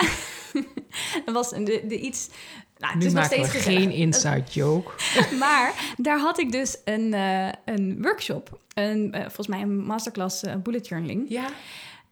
[1.25, 2.29] dat was de, de iets...
[2.77, 4.91] Nou, het Nu is nog steeds geen inside joke.
[5.39, 8.59] Maar daar had ik dus een, eh, een workshop.
[8.73, 11.25] Een, eh, volgens mij een masterclass bullet journaling.
[11.29, 11.45] Ja,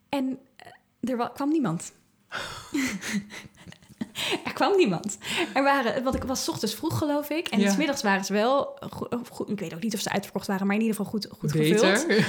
[0.10, 0.40] En
[1.02, 1.92] er wa- kwam niemand.
[4.46, 5.18] er kwam niemand.
[5.54, 7.48] Er waren, want ik was 's ochtends vroeg, geloof ik.
[7.48, 7.72] En Ja.
[7.72, 8.80] s middags waren ze wel
[9.32, 9.50] goed.
[9.50, 12.06] Ik weet ook niet of ze uitverkocht waren, maar in ieder geval goed, goed gevuld.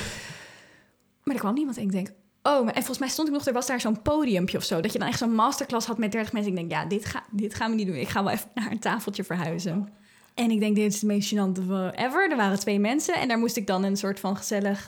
[1.25, 1.77] Maar er kwam niemand.
[1.77, 2.09] En ik denk,
[2.43, 4.81] oh, en volgens mij stond ik nog, er was daar zo'n podiumpje of zo.
[4.81, 6.51] Dat je dan echt zo'n masterclass had met 30 mensen.
[6.53, 7.97] Ik denk, ja, dit, ga, dit gaan we niet doen.
[7.97, 9.89] Ik ga wel even naar een tafeltje verhuizen.
[10.35, 12.31] En ik denk, dit is het meest gênante van ever.
[12.31, 14.85] Er waren twee mensen en daar moest ik dan een soort van gezellig...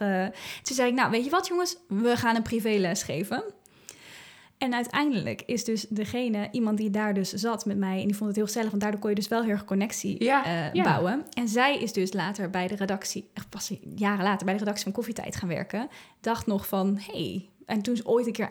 [0.63, 1.77] Toen zei ik, nou, weet je wat jongens?
[1.89, 3.45] We gaan een privéles geven.
[4.65, 8.01] En uiteindelijk is dus degene, iemand die daar dus zat met mij...
[8.01, 10.25] en die vond het heel gezellig, want daardoor kon je dus wel heel erg connectie
[10.25, 10.83] Ja, eh, ja.
[10.83, 11.25] bouwen.
[11.33, 14.45] En zij is dus later bij de redactie, echt pas jaren later...
[14.45, 15.89] bij de redactie van Koffietijd gaan werken.
[16.21, 17.49] Dacht nog van, hey...
[17.67, 18.49] En toen ze ooit een keer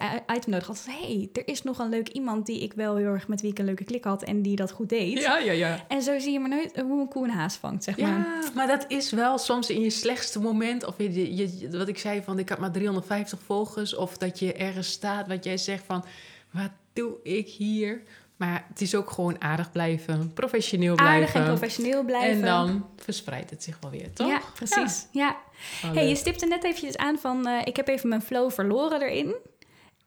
[0.48, 3.42] nodig had, hey, er is nog een leuk iemand die ik wel heel erg met
[3.42, 5.20] wie ik een leuke klik had en die dat goed deed.
[5.20, 5.86] Ja, ja, ja.
[5.88, 8.10] En zo zie je maar nooit hoe een koe een haas vangt, zeg maar.
[8.10, 10.86] Ja, maar dat is wel soms in je slechtste moment.
[10.86, 13.96] Of je, je, wat ik zei van, ik had maar 350 volgers.
[13.96, 16.06] Of dat je ergens staat wat jij zegt van,
[16.52, 18.02] wat doe ik hier?
[18.38, 21.16] Maar het is ook gewoon aardig blijven, professioneel blijven.
[21.16, 22.32] Aardig en professioneel blijven.
[22.32, 24.28] En dan verspreidt het zich wel weer, toch?
[24.28, 25.08] Ja, precies.
[25.12, 25.38] Ja.
[25.84, 29.02] Oh, Hey, je stipte net eventjes aan van, eh, ik heb even mijn flow verloren
[29.02, 29.36] erin.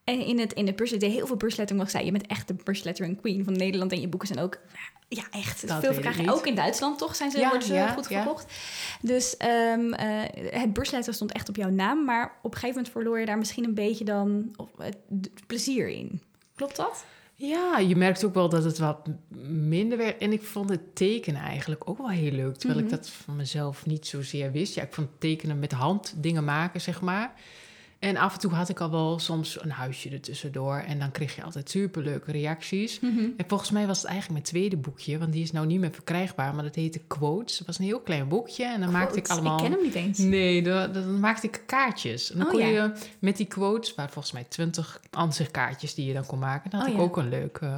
[0.05, 2.27] En in het, in bus, ik deed heel veel buslettering, wat ik zei, je bent
[2.27, 3.93] echt de buslettering queen van Nederland.
[3.93, 4.59] En je boeken zijn ook,
[5.09, 6.29] ja, echt Dat veel verkrijgen.
[6.29, 8.53] Ook in Duitsland, toch, zijn ze, Ja, worden ze ja, goed verkocht.
[9.01, 12.05] Dus ehm, eh, het busletteren stond echt op jouw naam.
[12.05, 14.69] Maar op een gegeven moment verloor je daar misschien een beetje dan of,
[15.47, 16.23] plezier in.
[16.55, 17.05] Klopt dat?
[17.39, 19.09] Ja, je merkt ook wel dat het wat
[19.49, 20.19] minder werd.
[20.19, 22.57] En ik vond het tekenen eigenlijk ook wel heel leuk.
[22.57, 22.89] Terwijl Mhm.
[22.95, 24.75] ik dat van mezelf niet zozeer wist.
[24.75, 27.33] Ja, ik vond tekenen met hand dingen maken, zeg maar.
[28.07, 30.77] En af en toe had ik al wel soms een huisje ertussendoor.
[30.77, 32.99] En dan kreeg je altijd superleuke reacties.
[33.37, 35.19] En volgens mij was het eigenlijk mijn tweede boekje.
[35.19, 36.55] Want die is nou niet meer verkrijgbaar.
[36.55, 37.59] Maar dat heette Quotes.
[37.59, 38.65] Het was een heel klein boekje.
[38.65, 39.57] En dan maakte ik allemaal...
[39.57, 40.19] Ik ken hem niet eens.
[40.19, 42.31] Nee, dan, dan maakte ik kaartjes.
[42.33, 42.67] En dan Oh, kon ja.
[42.67, 46.81] je met die quotes, waar volgens mij twintig ansichtkaartjes die je dan kon maken, dan
[46.81, 47.07] had Oh, ik ja.
[47.07, 47.77] ook een leuk eh,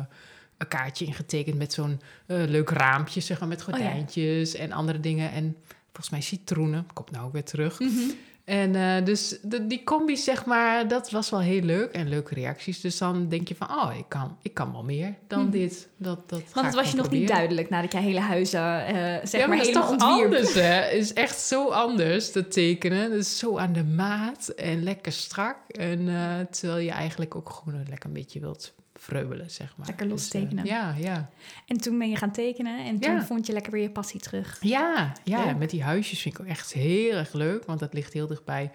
[0.58, 3.72] een kaartje ingetekend met zo'n eh, leuk raampje, zeg maar, met Oh, ja.
[3.74, 5.32] gordijntjes en andere dingen.
[5.32, 7.80] En volgens mij citroenen, komt nou ook weer terug.
[7.80, 8.10] Mhm.
[8.48, 12.34] En eh, dus de, die combi, zeg maar, dat was wel heel leuk en leuke
[12.34, 12.80] reacties.
[12.80, 15.50] Dus dan denk je van, oh, ik kan, ik kan wel meer dan Mhm.
[15.50, 15.88] dit.
[15.96, 19.40] Dat, dat Want het was je nog niet duidelijk nadat jij hele huizen eh zeg
[19.40, 20.24] ja, maar, maar dat is helemaal toch ontwierp.
[20.34, 20.60] anders, hè?
[20.82, 23.12] Het is echt zo anders, te tekenen.
[23.12, 25.56] Is zo aan de maat en lekker strak.
[25.68, 29.86] En eh, terwijl je eigenlijk ook gewoon lekker een beetje wilt vreubelen, zeg maar.
[29.86, 30.64] Lekker los Dus, eh, tekenen.
[30.64, 31.30] ja, ja.
[31.66, 33.24] En toen ben je gaan tekenen en toen Ja.
[33.24, 34.58] vond je lekker weer je passie terug.
[34.60, 37.64] Ja, ja, met die huisjes vind ik ook echt heel erg leuk.
[37.64, 38.70] Want dat ligt heel dichtbij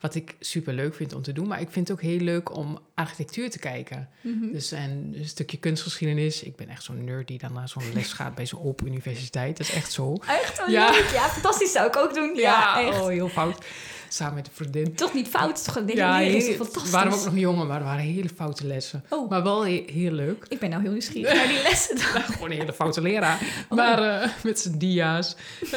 [0.00, 1.46] wat ik super leuk vind om te doen.
[1.46, 4.08] Maar ik vind het ook heel leuk om architectuur te kijken.
[4.20, 4.52] Mhm.
[4.52, 6.42] Dus en een stukje kunstgeschiedenis.
[6.42, 9.56] Ik ben echt zo'n nerd die dan naar zo'n les gaat bij zo'n open universiteit.
[9.56, 10.16] Dat is echt zo.
[10.26, 10.92] Echt wel Ja.
[11.12, 12.34] Ja, fantastisch zou ik ook doen.
[12.34, 13.00] Ja, echt.
[13.00, 13.64] oh, heel fout.
[14.08, 14.94] Samen met een vriendin.
[14.94, 16.90] Toch niet fout, toch een Ja, is fantastisch.
[16.90, 19.04] waren we ook nog jonger, maar er waren hele foute lessen.
[19.10, 19.30] Oh.
[19.30, 20.46] Maar wel he- heel leuk.
[20.48, 21.96] Ik ben nou heel nieuwsgierig naar die lessen.
[21.96, 22.04] dan.
[22.34, 23.40] Gewoon een hele foute leraar.
[23.68, 23.76] Oh.
[23.76, 25.36] Maar eh, met zijn dia's.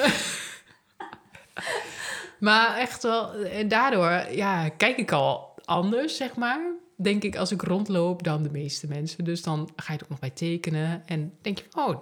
[2.40, 6.60] maar echt wel, en daardoor ja, kijk ik al anders, zeg maar.
[6.96, 9.24] Denk ik als ik rondloop dan de meeste mensen.
[9.24, 11.04] Dus dan ga je het ook nog bij tekenen.
[11.06, 11.98] En denk je oh,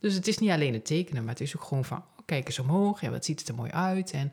[0.00, 2.46] dus het is niet alleen het tekenen, maar het is ook gewoon van, oh, kijk
[2.46, 3.02] eens omhoog.
[3.02, 4.10] En wat ziet het er mooi uit.
[4.10, 4.32] En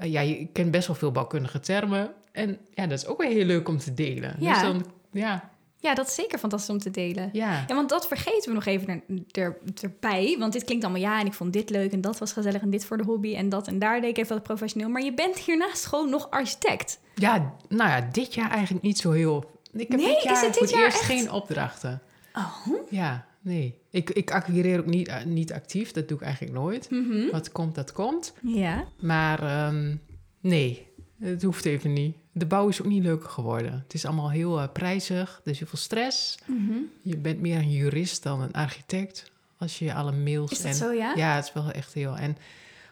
[0.00, 2.12] eh, ja, je kent best wel veel bouwkundige termen.
[2.32, 4.36] En ja, dat is ook wel heel leuk om te delen.
[4.38, 4.52] Ja.
[4.52, 7.30] Dus dan, ja, Ja, dat is zeker fantastisch om te delen.
[7.32, 7.64] ja.
[7.68, 10.36] Ja, want dat vergeten we nog even er, er, erbij.
[10.38, 12.70] Want dit klinkt allemaal ja en ik vond dit leuk en dat was gezellig en
[12.70, 14.88] dit voor de hobby en dat en daar deed ik even wat professioneel.
[14.88, 17.00] Maar je bent hiernaast gewoon nog architect.
[17.14, 19.50] Ja, nou ja, dit jaar eigenlijk niet zo heel.
[19.72, 21.06] Ik heb Nee, dit is jaar het dit voor jaar eerst echt?
[21.06, 22.02] geen opdrachten.
[22.34, 22.66] Oh.
[22.90, 23.78] Ja, nee.
[23.90, 25.92] Ik, ik acquireer ook niet, eh, niet actief.
[25.92, 26.90] Dat doe ik eigenlijk nooit.
[26.90, 27.30] Mhm.
[27.30, 28.32] Wat komt, dat komt.
[28.42, 28.84] Ja.
[29.00, 29.96] Maar ehm,
[30.40, 30.86] nee,
[31.18, 32.16] het hoeft even niet.
[32.32, 33.72] De bouw is ook niet leuker geworden.
[33.72, 35.40] Het is allemaal heel eh, prijzig.
[35.44, 36.38] Er is heel veel stress.
[36.46, 36.78] Mhm.
[37.02, 39.32] Je bent meer een jurist dan een architect.
[39.56, 41.12] Als je alle mails Is dat en zo, ja?
[41.16, 42.16] ja, het is wel echt heel.
[42.16, 42.36] En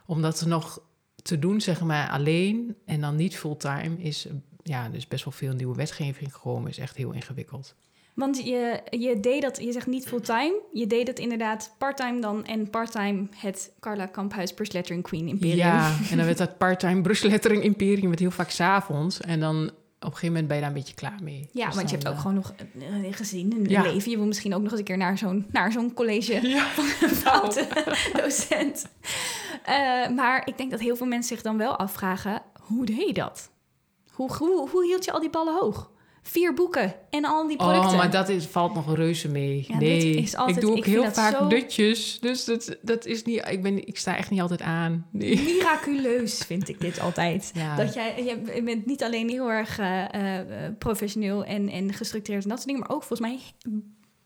[0.06, 0.82] om dat nog
[1.22, 4.26] te doen, zeg maar, alleen en dan niet fulltime, is
[4.62, 7.74] ja, dus best wel veel nieuwe wetgeving gekomen, is echt heel ingewikkeld.
[8.18, 10.60] Want je, je deed dat, je zegt niet fulltime.
[10.72, 12.44] Je deed het inderdaad parttime dan.
[12.44, 15.56] En parttime het Carla Kamphuis Brush Lettering Queen Imperium.
[15.58, 19.20] Ja, en dan werd dat parttime Brush Lettering Imperium met heel vaak s'avonds.
[19.20, 19.56] En dan
[20.00, 21.48] op een gegeven moment ben je daar een beetje klaar mee.
[21.52, 23.82] Ja, Dus want je hebt ook eh, gewoon nog een een gezin, een Ja.
[23.82, 24.10] leven.
[24.10, 26.84] Je wil misschien ook nog eens een keer naar zo'n, naar zo'n college Ja, van
[27.08, 27.66] een foute
[28.22, 28.86] docent.
[29.64, 33.12] Eh, maar ik denk dat heel veel mensen zich dan wel afvragen, hoe deed je
[33.14, 33.50] dat?
[34.10, 35.90] Hoe, hoe, hoe hield je al die ballen hoog?
[36.28, 37.90] Vier boeken en al die producten.
[37.90, 39.64] Oh, maar dat is, valt nog reuze mee.
[39.68, 42.20] Ja, nee, dit is altijd- ik doe ook ik heel vaak zo- dutjes.
[42.20, 43.48] Dus dat, dat is niet...
[43.50, 45.06] Ik, ben, ik sta echt niet altijd aan.
[45.12, 45.42] Nee.
[45.42, 47.50] Miraculeus vind ik dit altijd.
[47.54, 47.76] Ja.
[47.76, 50.46] Dat jij, je bent niet alleen heel erg eh, eh,
[50.78, 53.38] professioneel en, en gestructureerd en dat soort dingen, maar ook volgens mij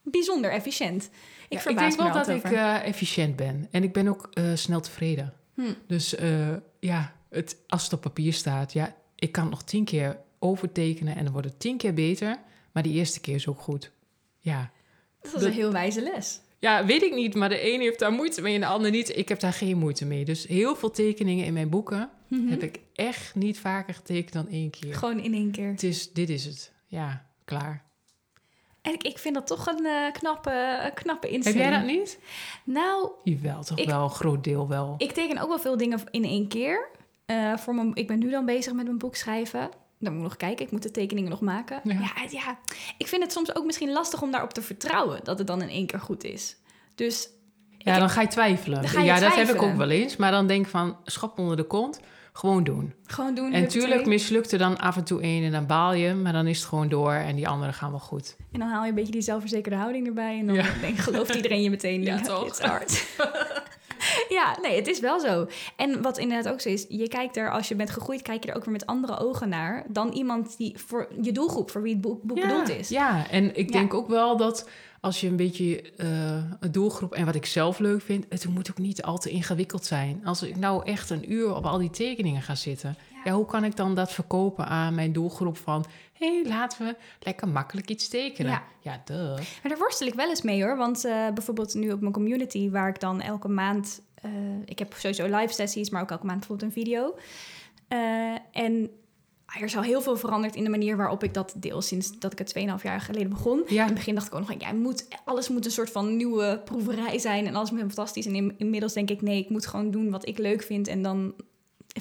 [0.03, 1.11] bijzonder efficiënt.
[1.49, 3.69] Ik Ja, ik denk wel dat ik eh, efficiënt ben.
[3.71, 5.33] En ik ben ook eh, snel tevreden.
[5.55, 5.63] Hm.
[5.87, 6.49] Dus eh,
[6.81, 8.73] ja, het, als het op papier staat...
[8.73, 12.39] Ja, ik kan nog tien keer overtekenen en dan wordt het tien keer beter.
[12.73, 13.91] Maar die eerste keer is ook goed.
[14.39, 14.71] Ja.
[15.21, 16.41] Dat dat- een heel wijze les.
[16.59, 19.17] Ja, weet ik niet, maar de ene heeft daar moeite mee en de ander niet.
[19.17, 20.25] Ik heb daar geen moeite mee.
[20.25, 22.49] Dus heel veel tekeningen in mijn boeken Mhm.
[22.49, 24.95] heb ik echt niet vaker getekend dan één keer.
[24.95, 25.71] Gewoon in één keer.
[25.71, 26.73] Het is, dit is het.
[26.87, 27.85] Ja, klaar.
[28.83, 31.63] En ik, ik vind dat toch een eh, knappe, een knappe Heb instelling.
[31.63, 32.19] jij dat niet?
[32.65, 34.03] Nou, Jawel, toch Ik- wel.
[34.03, 34.95] Een groot deel wel.
[34.99, 36.89] ik teken ook wel veel dingen in één keer.
[37.27, 39.71] Eh, voor mijn, ik ben nu dan bezig met mijn boek schrijven.
[40.03, 41.81] Dan moet ik nog kijken, ik moet de tekeningen nog maken.
[41.85, 41.93] Ja.
[41.93, 42.11] Ja.
[42.31, 42.59] Ja,
[42.99, 45.69] ik vind het soms ook misschien lastig om daarop te vertrouwen dat het dan in
[45.69, 46.57] één keer goed is.
[46.95, 47.29] Dus
[47.79, 48.81] ja, dan ga je twijfelen.
[48.81, 50.17] Dan ga je ja, dat heb ik ook wel eens.
[50.17, 52.01] Maar dan denk ik van, schop onder de kont.
[52.35, 52.95] Gewoon doen.
[53.05, 53.53] gewoon doen.
[53.53, 56.15] En tuurlijk mislukt er dan af en toe één en dan baal je.
[56.15, 58.37] Maar dan is het gewoon door en die anderen gaan wel goed.
[58.53, 60.39] En dan haal je een beetje die zelfverzekerde houding erbij.
[60.39, 60.65] En dan Ja.
[60.81, 62.03] denk, gelooft iedereen je meteen.
[62.13, 62.59] Ja, toch?
[62.59, 63.05] Hard.
[64.39, 65.47] ja, nee, het is wel zo.
[65.77, 68.51] En wat inderdaad ook zo is, je kijkt er, als je bent gegroeid, kijk je
[68.51, 69.85] er ook weer met andere ogen naar.
[69.89, 72.89] Dan iemand die voor je doelgroep, voor wie het boek, boek bedoeld is.
[72.89, 73.79] Ja, en ik Ja.
[73.79, 74.69] denk ook wel dat
[75.01, 76.07] als je een beetje eh,
[76.61, 77.13] een doelgroep...
[77.15, 80.21] en wat ik zelf leuk vind, het moet ook niet al te ingewikkeld zijn.
[80.25, 82.97] Als ik nou echt een uur op al die tekeningen ga zitten...
[83.25, 83.33] Ja.
[83.33, 85.85] hoe kan ik dan dat verkopen aan mijn doelgroep van...
[86.13, 88.51] hé, hey, laten we lekker makkelijk iets tekenen.
[88.51, 88.63] Ja.
[88.81, 89.35] Ja, duh.
[89.37, 90.77] Maar daar worstel ik wel eens mee hoor.
[90.77, 94.03] Want eh, bijvoorbeeld nu op mijn community, waar ik dan elke maand.
[94.15, 94.31] eh,
[94.65, 97.15] ik heb sowieso live sessies, maar ook elke maand bijvoorbeeld een video.
[97.89, 97.99] Eh,
[98.53, 98.91] en
[99.47, 102.33] er is al heel veel veranderd in de manier waarop ik dat deel sinds dat
[102.33, 103.63] ik het 2,5 jaar geleden begon.
[103.67, 103.81] Ja.
[103.81, 106.61] In het begin dacht ik ook nog, ja, moet, alles moet een soort van nieuwe
[106.65, 108.27] proeverij zijn en alles moet fantastisch.
[108.27, 111.03] En in- inmiddels denk ik, nee, ik moet gewoon doen wat ik leuk vind en
[111.03, 111.35] dan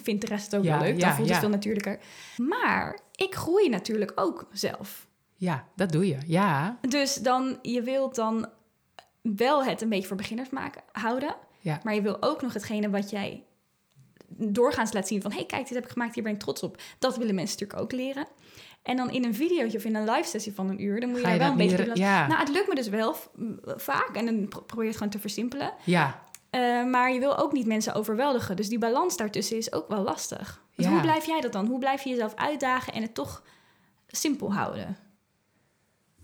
[0.03, 0.99] vindt de rest het ook Ja, wel leuk.
[0.99, 1.33] ja, dan voelt ja.
[1.33, 1.99] het veel natuurlijker.
[2.37, 5.07] Maar ik groei natuurlijk ook zelf.
[5.35, 6.17] ja, dat doe je.
[6.25, 8.49] Ja, Dus dan, je wilt dan
[9.21, 11.35] wel het een beetje voor beginners maken, houden.
[11.83, 13.43] Maar je wil ook nog hetgene wat jij
[14.27, 15.31] doorgaans laat zien van...
[15.31, 16.81] hé, hey, kijk, dit heb ik gemaakt, hier ben ik trots op.
[16.99, 18.27] Dat willen mensen natuurlijk ook leren.
[18.83, 20.99] En dan in een videootje of in een live sessie van een uur...
[20.99, 21.91] dan moet je, Ga je daar wel een beetje...
[21.95, 22.27] Ja.
[22.27, 23.15] Nou, het lukt me dus wel
[23.65, 24.09] vaak.
[24.15, 25.73] En dan pro- probeer je het gewoon te versimpelen.
[25.83, 26.23] ja.
[26.51, 28.55] Eh, maar je wil ook niet mensen overweldigen.
[28.55, 30.61] Dus die balans daartussen is ook wel lastig.
[30.75, 30.91] Dus Ja.
[30.91, 31.65] hoe blijf jij dat dan?
[31.65, 33.43] Hoe blijf je jezelf uitdagen en het toch
[34.07, 34.97] simpel houden?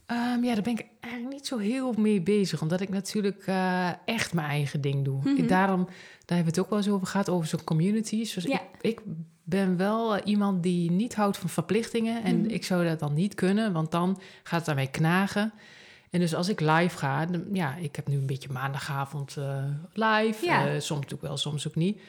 [0.06, 2.62] Ehm, ja, daar ben ik eigenlijk niet zo heel mee bezig.
[2.62, 5.18] Omdat ik natuurlijk eh, echt mijn eigen ding doe.
[5.20, 5.36] Mhm.
[5.36, 8.18] Ik- daarom, daar hebben we het ook wel eens over gehad, over zo'n community.
[8.18, 8.54] Dus Ja.
[8.62, 9.02] ik, ik
[9.44, 12.24] ben wel eh, iemand die niet houdt van verplichtingen.
[12.24, 12.50] En Mhm.
[12.50, 15.54] ik zou dat dan niet kunnen, want dan gaat het aan mij knagen.
[16.18, 19.64] En dus als ik live ga, dan- ja, ik heb nu een beetje maandagavond eh,
[19.94, 20.46] live.
[20.46, 20.68] Ja.
[20.68, 22.02] Eh, soms doe ik wel, soms ook niet.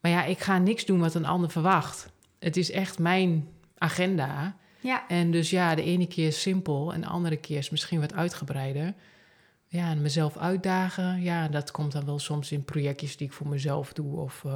[0.00, 2.10] Maar ja, ik ga niks doen wat een ander verwacht.
[2.38, 4.56] Het is echt mijn agenda.
[4.80, 8.00] Ja, En dus ja, de ene keer is simpel en de andere keer is misschien
[8.00, 8.94] wat uitgebreider.
[9.66, 13.48] Ja, en mezelf uitdagen, ja, dat komt dan wel soms in projectjes die ik voor
[13.48, 14.16] mezelf doe.
[14.16, 14.52] Of, eh,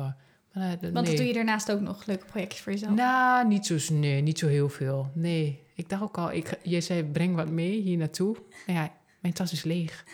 [0.53, 1.05] maar, want nee.
[1.05, 2.95] dat doe je daarnaast ook nog leuke projectjes voor jezelf.
[2.95, 5.11] Nou, niet zo, nee, niet zo heel veel.
[5.15, 8.37] Nee, ik dacht ook al, ik, je zei breng wat mee hier naartoe.
[8.67, 10.05] Nou ja, mijn tas is leeg.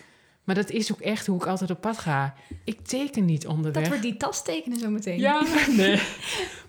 [0.49, 2.35] Maar dat is ook echt hoe ik altijd op pad ga.
[2.64, 3.83] Ik teken niet onderweg.
[3.83, 5.18] Dat wordt die tas tekenen zo meteen.
[5.18, 5.42] Ja,
[5.77, 6.03] nee.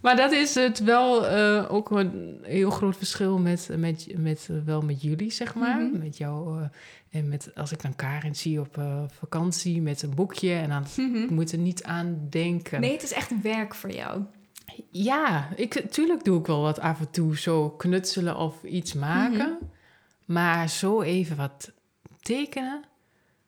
[0.02, 4.58] Maar dat is het wel eh, ook een heel groot verschil met, met, met, eh,
[4.66, 5.80] wel met jullie, zeg maar.
[5.80, 6.00] Mhm.
[6.00, 6.68] Met jou eh,
[7.10, 8.82] en met, als ik dan Karin zie op
[9.20, 10.84] vakantie met een boekje en dan
[11.24, 12.82] ik moet er niet aan denken.
[12.82, 14.22] Nee, het is echt werk voor jou.
[14.92, 19.38] Ja, ik, tuurlijk doe ik wel wat af en toe zo knutselen of iets maken.
[19.60, 19.64] Mhm.
[20.26, 21.72] Maar zo even wat
[22.22, 22.84] tekenen.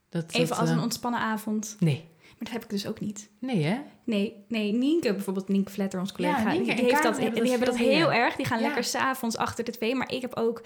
[0.09, 1.75] Dat, Even dat, als eh, een ontspannen avond.
[1.79, 3.29] Nee, Maar dat heb ik dus ook niet.
[3.39, 3.81] nee hè?
[4.03, 7.41] Nee, nee, Nienke bijvoorbeeld, Nienke Vletter, ons collega, Ja, Nienke die, heeft dat, hebben die
[7.41, 8.17] dat hebben dat heel meer.
[8.17, 8.35] erg.
[8.35, 8.65] Die gaan Ja.
[8.65, 9.95] lekker s'avonds achter de twee.
[9.95, 10.61] Maar ik heb ook...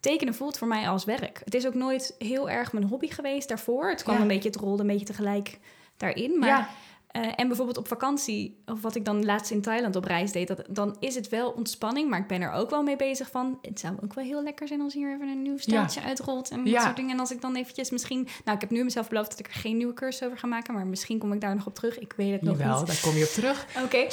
[0.00, 1.40] Tekenen voelt voor mij als werk.
[1.44, 3.88] Het is ook nooit heel erg mijn hobby geweest daarvoor.
[3.90, 4.20] Het kwam Ja.
[4.22, 5.58] een beetje, het rolde een beetje tegelijk
[5.96, 6.38] daarin.
[6.38, 6.68] Maar ja,
[7.14, 10.48] Eh, en bijvoorbeeld op vakantie, of wat ik dan laatst in Thailand op reis deed,
[10.48, 13.58] dat, dan is het wel ontspanning, maar ik ben er ook wel mee bezig van.
[13.62, 16.64] Het zou ook wel heel lekker zijn als hier even een nieuw staaltje uitrolt en
[16.64, 17.10] dat soort dingen.
[17.10, 19.52] En als ik dan eventjes misschien, nou, ik heb nu mezelf beloofd dat ik er
[19.60, 21.98] geen nieuwe cursus over ga maken, maar misschien kom ik daar nog op terug.
[21.98, 22.86] Ik weet het nog Jawel, niet.
[22.86, 23.66] daar kom je op terug.
[23.84, 24.06] Oké.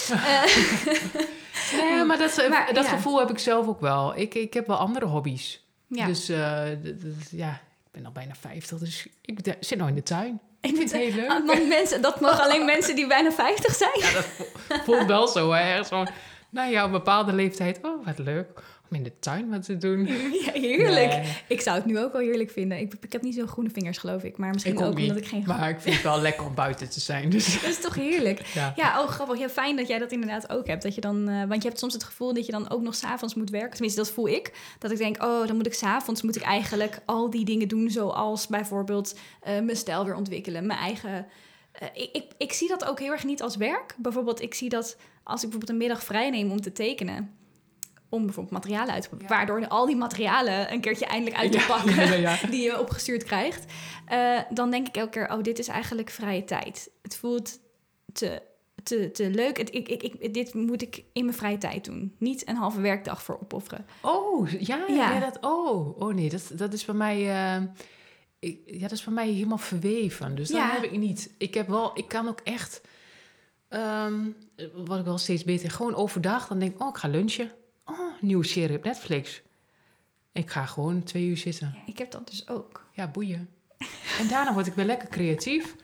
[1.71, 2.89] Eh, nee, maar dat, Maar, dat ja.
[2.89, 4.17] gevoel heb ik zelf ook wel.
[4.17, 5.63] Ik, ik heb wel andere hobby's.
[5.87, 6.05] ja.
[6.05, 6.83] Dus eh,
[7.31, 10.39] ja, ik ben al bijna 50, dus ik zit nog in de tuin.
[10.61, 11.29] Ik vind het heel leuk.
[11.29, 13.99] Ah, want mensen, dat mogen alleen mensen die bijna 50 zijn.
[13.99, 14.11] Ja,
[14.67, 15.69] dat voelt wel zo, hè.
[15.69, 16.07] Ergens van,
[16.49, 18.59] nou ja, op een bepaalde leeftijd, oh, wat leuk
[18.91, 20.07] om in de tuin wat te doen.
[20.45, 21.09] Ja, heerlijk.
[21.09, 21.37] Nee.
[21.47, 22.79] Ik zou het nu ook wel heerlijk vinden.
[22.79, 24.37] Ik, ik heb niet zo'n groene vingers, geloof ik.
[24.37, 25.43] Maar misschien Ik ook niet, omdat ik geen...
[25.47, 28.45] Maar ik vind het wel lekker om buiten te zijn, dus Dat is toch heerlijk?
[28.53, 28.73] ja.
[28.75, 29.39] Ja, oh grappig.
[29.39, 30.83] Ja, fijn dat jij dat inderdaad ook hebt.
[30.83, 32.95] Dat je dan, eh, want je hebt soms het gevoel dat je dan ook nog
[32.95, 33.71] s'avonds moet werken.
[33.71, 34.51] Tenminste, dat voel ik.
[34.79, 37.89] Dat ik denk, oh, dan moet ik s'avonds moet ik eigenlijk al die dingen doen.
[37.89, 40.65] Zoals bijvoorbeeld eh, mijn stijl weer ontwikkelen.
[40.65, 41.25] Mijn eigen...
[41.71, 43.95] eh, ik, ik, ik zie dat ook heel erg niet als werk.
[43.97, 47.39] Bijvoorbeeld, ik zie dat als ik bijvoorbeeld een middag vrij neem om te tekenen.
[48.11, 49.27] Om bijvoorbeeld materialen uit te Ja.
[49.27, 51.95] Waardoor al die materialen een keertje eindelijk uit te pakken.
[52.05, 52.37] ja, ja.
[52.51, 53.65] die je opgestuurd krijgt.
[54.07, 56.89] eh, dan denk ik elke keer, oh, dit is eigenlijk vrije tijd.
[57.01, 57.59] Het voelt
[58.13, 58.41] te,
[58.83, 59.57] te, te leuk.
[59.57, 62.15] Het, ik, ik, ik, dit moet ik in mijn vrije tijd doen.
[62.17, 63.85] Niet een halve werkdag voor opofferen.
[64.01, 65.19] Oh, ja, ja.
[65.19, 67.61] Dat, oh, oh nee, dat, dat is bij mij, eh,
[68.39, 70.35] ik, ja, dat is bij mij helemaal verweven.
[70.35, 70.65] Dus Ja.
[70.71, 71.31] dat heb ik niet.
[71.37, 72.81] Ik heb wel, ik kan ook echt,
[73.67, 74.19] ehm,
[74.75, 77.51] wat ik wel steeds beter, gewoon overdag, dan denk ik, oh, ik ga lunchen.
[78.21, 79.41] Nieuwe serie op Netflix.
[80.31, 81.75] Ik ga gewoon twee uur zitten.
[81.85, 82.85] Ik heb dat dus ook.
[82.93, 83.49] Ja, boeien.
[84.19, 85.75] En daarna word ik weer lekker creatief.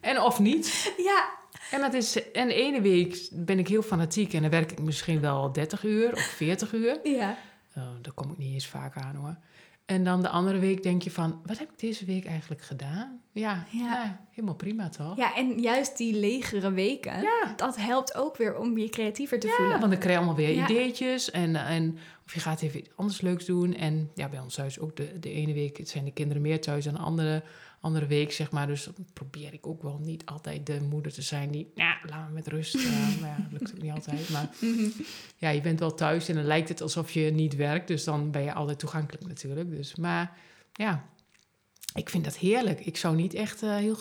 [0.00, 0.94] En of niet.
[0.96, 1.28] Ja,
[1.70, 4.78] En, dat is, en de ene week ben ik heel fanatiek en dan werk ik
[4.80, 6.98] misschien wel 30 uur of 40 uur.
[7.08, 7.36] ja.
[7.76, 9.36] Oh, daar kom ik niet eens vaak aan hoor.
[9.86, 13.20] En dan de andere week denk je van, wat heb ik deze week eigenlijk gedaan?
[13.32, 13.80] Ja, Ja.
[13.80, 14.20] ja.
[14.30, 15.16] helemaal prima toch?
[15.16, 17.52] ja, en juist die legere weken, Ja.
[17.56, 19.78] dat helpt ook weer om je creatiever te Ja, voelen.
[19.78, 20.64] want dan krijg je allemaal weer Ja.
[20.68, 21.30] ideetjes.
[21.30, 23.74] En, en of je gaat even iets anders leuks doen.
[23.74, 26.84] En ja, bij ons thuis ook de, de ene week zijn de kinderen meer thuis
[26.84, 27.42] dan de andere,
[27.80, 28.66] andere week, zeg maar.
[28.66, 32.34] Dus probeer ik ook wel niet altijd de moeder te zijn die, ja, laat me
[32.34, 32.74] met rust.
[32.74, 32.82] Uh,
[33.20, 34.28] maar ja, dat lukt ook niet altijd.
[34.30, 34.88] Maar Mhm.
[35.36, 37.88] ja, je bent wel thuis en dan lijkt het alsof je niet werkt.
[37.88, 39.70] Dus dan ben je altijd toegankelijk natuurlijk.
[39.70, 40.36] Dus, maar
[40.72, 41.04] ja,
[41.94, 42.80] ik vind dat heerlijk.
[42.86, 43.96] Ik zou niet echt eh, heel...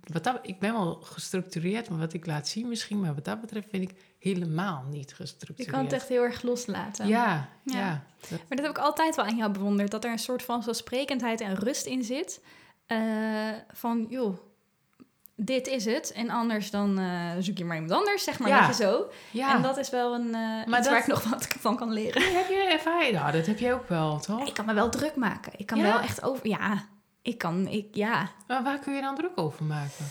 [0.00, 3.00] Wat dat, ik ben wel gestructureerd, maar wat ik laat zien misschien...
[3.00, 5.70] maar wat dat betreft vind ik helemaal niet Je gestructureerd.
[5.74, 7.08] kan het echt heel erg loslaten.
[7.08, 7.74] Ja, Ja.
[7.74, 8.04] ja.
[8.30, 9.90] Maar dat heb ik altijd wel aan jou bewonderd.
[9.90, 12.40] Dat er een soort van zelfsprekendheid en rust in zit.
[12.90, 14.36] Eh, van, joh,
[15.36, 16.12] dit is het.
[16.12, 18.48] En anders dan eh, zoek je maar iemand anders, zeg maar.
[18.48, 18.66] Ja.
[18.66, 19.10] Je zo.
[19.30, 19.54] ja.
[19.54, 22.22] En dat is wel een, eh iets dat- waar ik nog wat van kan leren.
[22.36, 23.12] heb je ervaring?
[23.12, 24.46] Nou, dat heb jij ook wel, toch?
[24.48, 25.52] Ik kan me wel druk maken.
[25.56, 25.84] Ik kan Ja?
[25.84, 26.48] wel echt over...
[26.48, 26.84] Ja,
[27.22, 27.66] ik kan...
[27.66, 30.04] Ik, ja, Maar waar kun je dan druk over maken?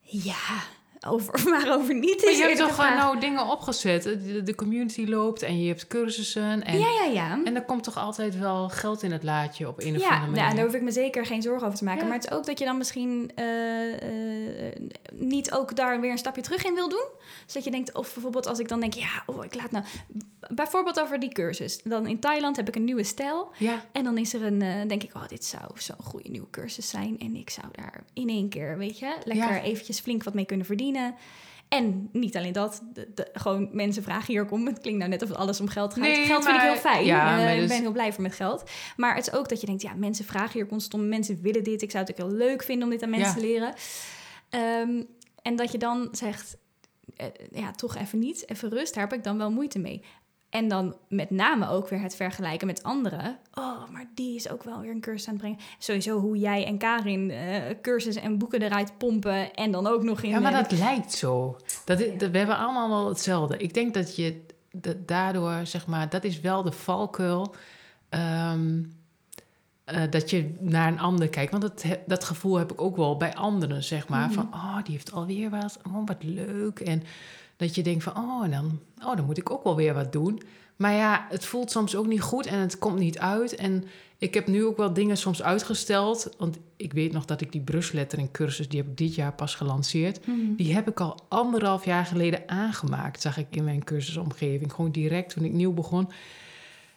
[0.00, 0.62] ja,
[1.06, 4.02] over, maar over niet Maar is je hebt toch de gewoon nou dingen opgezet.
[4.02, 6.62] De, de community loopt en je hebt cursussen.
[6.64, 7.40] En, Ja, ja, ja.
[7.44, 10.26] en er komt toch altijd wel geld in het laadje op een of Ja, andere
[10.26, 10.42] manier.
[10.42, 12.00] nou, daar hoef ik me zeker geen zorgen over te maken.
[12.02, 12.08] Ja.
[12.08, 14.76] Maar het is ook dat je dan misschien eh, eh,
[15.12, 17.06] niet ook daar weer een stapje terug in wil doen.
[17.44, 19.84] Dus dat je denkt, of bijvoorbeeld als ik dan denk, ja, oh, ik laat nou...
[20.54, 21.80] Bijvoorbeeld over die cursus.
[21.84, 23.50] Dan in Thailand heb ik een nieuwe stijl.
[23.58, 26.50] Ja, En dan is er een, eh, denk ik, oh, dit zou zo'n goede nieuwe
[26.50, 27.18] cursus zijn.
[27.18, 29.60] En ik zou daar in één keer, weet je, lekker Ja.
[29.62, 30.90] eventjes flink wat mee kunnen verdienen.
[31.68, 34.66] En niet alleen dat, de, de- gewoon mensen vragen hier om.
[34.66, 36.02] Het klinkt nou net of alles om geld gaat.
[36.02, 37.04] Nee, geld vind ik heel fijn.
[37.04, 38.70] ja, Eh, maar Ik dus- ben heel blij voor met geld.
[38.96, 41.08] Maar het is ook dat je denkt, ja, mensen vragen hier constant om.
[41.08, 41.82] Mensen willen dit.
[41.82, 43.34] Ik zou het ook heel leuk vinden om dit aan mensen Ja.
[43.34, 43.74] te leren.
[44.50, 45.02] Ehm,
[45.42, 46.56] en dat je dan zegt,
[47.16, 48.94] eh, ja, toch even niet, even rust.
[48.94, 50.02] Daar heb ik dan wel moeite mee.
[50.52, 53.38] En dan met name ook weer het vergelijken met anderen.
[53.54, 55.58] Oh, maar die is ook wel weer een cursus aan het brengen.
[55.78, 59.54] Sowieso hoe jij en Karin eh cursussen en boeken eruit pompen.
[59.54, 60.30] En dan ook nog in...
[60.30, 61.56] ja maar eh, dat lijkt zo.
[61.84, 63.56] Dat, i- dat, we hebben allemaal wel hetzelfde.
[63.56, 67.54] Ik denk dat je dat daardoor, zeg maar, dat is wel de valkuil.
[68.08, 68.82] ehm,
[69.84, 71.50] eh, dat je naar een ander kijkt.
[71.50, 74.24] Want dat, dat gevoel heb ik ook wel bij anderen, zeg maar.
[74.26, 74.32] Mhm.
[74.34, 75.78] Van, oh, die heeft alweer wat.
[75.86, 76.80] Oh, wat leuk.
[76.80, 77.02] En
[77.62, 80.42] dat je denkt van, oh, dan, oh, dan moet ik ook wel weer wat doen.
[80.76, 83.54] Maar ja, het voelt soms ook niet goed en het komt niet uit.
[83.54, 83.84] En
[84.18, 86.34] ik heb nu ook wel dingen soms uitgesteld.
[86.38, 88.68] Want ik weet nog dat ik die bruslettering cursus...
[88.68, 90.26] die heb ik dit jaar pas gelanceerd.
[90.26, 90.54] Mhm.
[90.56, 94.72] Die heb ik al anderhalf jaar geleden aangemaakt, zag ik in mijn cursusomgeving.
[94.72, 96.08] Gewoon direct toen ik nieuw begon.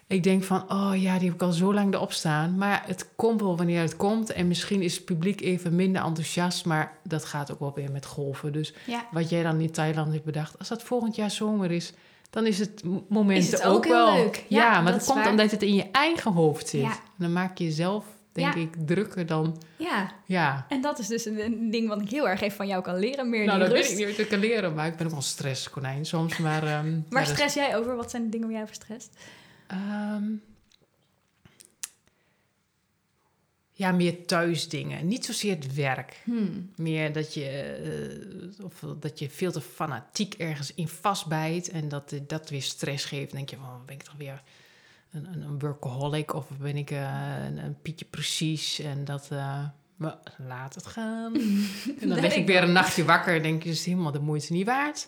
[0.08, 2.58] Ik denk van, oh ja, die heb ik al zo lang erop staan.
[2.58, 4.32] Maar het komt wel wanneer het komt.
[4.32, 6.66] En misschien is het publiek even minder enthousiast.
[6.66, 8.52] Maar dat gaat ook wel weer met golven.
[8.54, 9.06] Dus Ja.
[9.12, 10.60] wat jij dan in Thailand hebt bedacht...
[10.60, 11.94] als dat volgend jaar zomer is...
[12.30, 14.14] dan is het moment Is het ook, ook heel wel.
[14.16, 14.46] leuk.
[14.48, 15.30] Ja, Ja, maar dat komt waar.
[15.30, 16.82] omdat het in je eigen hoofd zit.
[16.82, 17.00] Ja.
[17.18, 18.62] Dan maak je jezelf denk Ja.
[18.62, 19.62] ik, drukker dan...
[19.78, 22.68] Ja, Ja, en dat is dus een, een ding wat ik heel erg even van
[22.68, 23.30] jou kan leren.
[23.30, 23.82] Meer nou, dat rust.
[23.82, 26.38] weet ik niet wat ik kan leren, maar ik ben ook wel een stresskonijn soms.
[26.38, 27.96] Maar, ehm, dat- stress jij over?
[27.96, 29.10] Wat zijn de dingen waar jij over strest?
[29.68, 30.24] Ehm,
[33.78, 35.08] ja, meer thuisdingen.
[35.08, 36.22] Niet zozeer het werk.
[36.24, 36.72] Hmm.
[36.76, 37.50] Meer dat je,
[38.60, 42.62] eh, of dat je veel te fanatiek ergens in vastbijt en dat eh, dat weer
[42.62, 43.28] stress geeft.
[43.28, 44.44] Dan denk je van, ben ik toch weer
[45.12, 49.30] een, een, een workaholic of ben ik eh, een, een Pietje precies en dat...
[49.96, 51.34] maar laat het gaan.
[52.02, 54.20] En dan lig ik weer een nachtje wakker en denk je, is het helemaal de
[54.20, 55.08] moeite niet waard.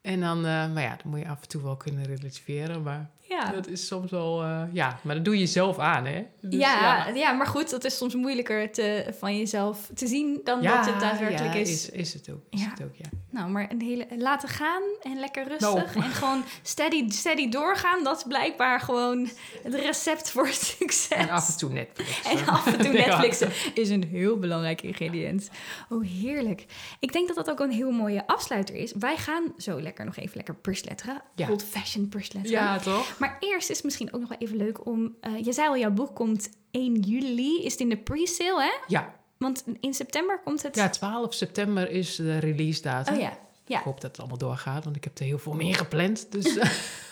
[0.00, 2.82] En dan, maar ja, dan moet je af en toe wel kunnen relativeren.
[2.82, 3.50] Maar Ja.
[3.52, 6.26] dat is soms wel, eh, ja, maar dat doe je zelf aan, hè?
[6.40, 7.32] Dus ja, ja.
[7.32, 11.00] maar goed, dat is soms moeilijker te, van jezelf te zien dan Ja, dat het
[11.00, 11.70] daadwerkelijk ja, is.
[11.70, 11.90] is.
[11.90, 12.70] Is het ook, is Ja.
[12.70, 13.04] het ook, ja.
[13.30, 15.94] Nou, maar een hele, laten gaan en lekker rustig.
[15.94, 16.04] Nou.
[16.06, 18.04] En gewoon steady, steady doorgaan.
[18.04, 19.28] Dat is blijkbaar gewoon
[19.62, 21.08] het recept voor succes.
[21.18, 22.22] En af en toe Netflix.
[22.22, 23.06] En af en toe Ja.
[23.06, 25.50] Netflixen is een heel belangrijk ingrediënt.
[25.88, 26.66] Oh, heerlijk.
[27.00, 28.92] Ik denk dat dat ook een heel mooie afsluiter is.
[28.98, 31.22] Wij gaan zo lekker nog even lekker pursletteren.
[31.34, 31.50] Ja.
[31.50, 32.60] Old fashioned pursletteren.
[32.60, 33.15] Ja, toch?
[33.18, 35.14] Maar eerst is het misschien ook nog wel even leuk om...
[35.20, 37.62] eh, je zei al, jouw boek komt 1 juli.
[37.64, 38.72] Is het in de pre-sale, hè?
[38.86, 39.14] Ja.
[39.38, 40.76] Want in september komt het...
[40.76, 43.14] ja, 12 september is de release datum.
[43.14, 43.38] Oh ja.
[43.66, 43.78] ja.
[43.78, 46.32] Ik hoop dat het allemaal doorgaat, want ik heb er heel veel meer gepland.
[46.32, 46.52] Dus,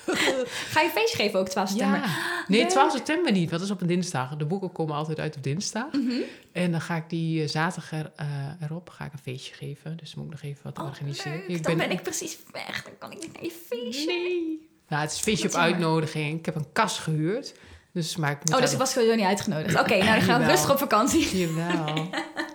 [0.73, 1.99] Ga je feest geven ook 12 september?
[2.01, 2.45] ja.
[2.49, 2.69] Nee, Leuk.
[2.71, 4.37] 12 september niet, want dat is op een dinsdag.
[4.37, 5.93] De boeken komen altijd uit op dinsdag.
[5.93, 6.21] Mhm.
[6.53, 8.27] En dan ga ik die eh, zaterdag er, eh,
[8.63, 9.97] erop ga ik een feestje geven.
[9.97, 11.43] Dus dan moet ik nog even wat Oh, organiseren.
[11.49, 11.63] leuk.
[11.63, 12.83] dan ben ik precies weg.
[12.85, 14.07] Dan kan ik niet naar je feestje.
[14.07, 14.69] Nee.
[14.89, 16.39] Nou, het is een feestje op uitnodiging.
[16.39, 17.55] Ik heb een kas gehuurd.
[17.93, 19.79] Dus, maar ik Oh, dus ik was gewoon niet uitgenodigd.
[19.81, 21.39] Oké, nou dan gaan we rustig op vakantie.
[21.39, 21.95] Jawel.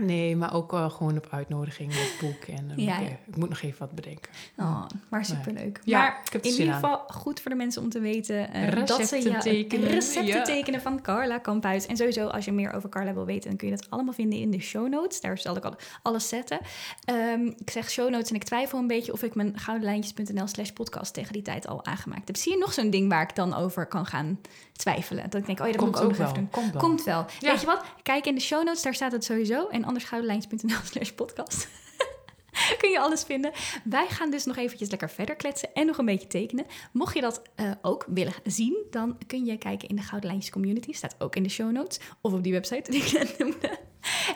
[0.00, 2.58] Nee, maar ook eh, gewoon op uitnodiging met het boek.
[2.58, 3.16] En eh, Ja, ik, ja.
[3.26, 4.32] ik moet nog even wat bedenken.
[4.56, 5.80] Oh, maar superleuk.
[5.84, 9.38] Ja, maar in ieder geval goed voor de mensen om te weten eh, dat ze
[9.42, 11.86] tekenen, recepten tekenen van Carla Kamphuis.
[11.86, 14.38] En sowieso, als je meer over Carla wil weten, dan kun je dat allemaal vinden
[14.38, 15.20] in de show notes.
[15.20, 16.58] Daar zal ik al alles zetten.
[17.04, 20.70] Ehm, ik zeg show notes en ik twijfel een beetje of ik mijn goudenlijntjes.nl slash
[20.70, 22.36] podcast tegen die tijd al aangemaakt heb.
[22.36, 24.38] Zie je nog zo'n ding waar ik dan over kan gaan
[24.72, 25.30] twijfelen?
[25.30, 26.50] Dat ik denk, oh ja, dat Komt moet ik ook ook nog even wel.
[26.50, 26.62] doen.
[26.62, 26.82] Komt wel.
[26.82, 27.26] Komt wel.
[27.40, 27.50] Ja.
[27.50, 27.84] Weet je wat?
[28.02, 29.68] Kijk in de show notes, daar staat het sowieso.
[29.68, 31.68] En anders goudenlijntjes.nl slash podcast.
[32.78, 33.52] Kun je alles vinden.
[33.84, 36.66] Wij gaan dus nog eventjes lekker verder kletsen en nog een beetje tekenen.
[36.92, 40.52] Mocht je dat eh, ook willen zien, dan kun je kijken in de Gouden Lijntjes
[40.52, 40.92] Community.
[40.92, 42.00] Staat ook in de show notes.
[42.20, 43.78] Of op die website die ik net noemde.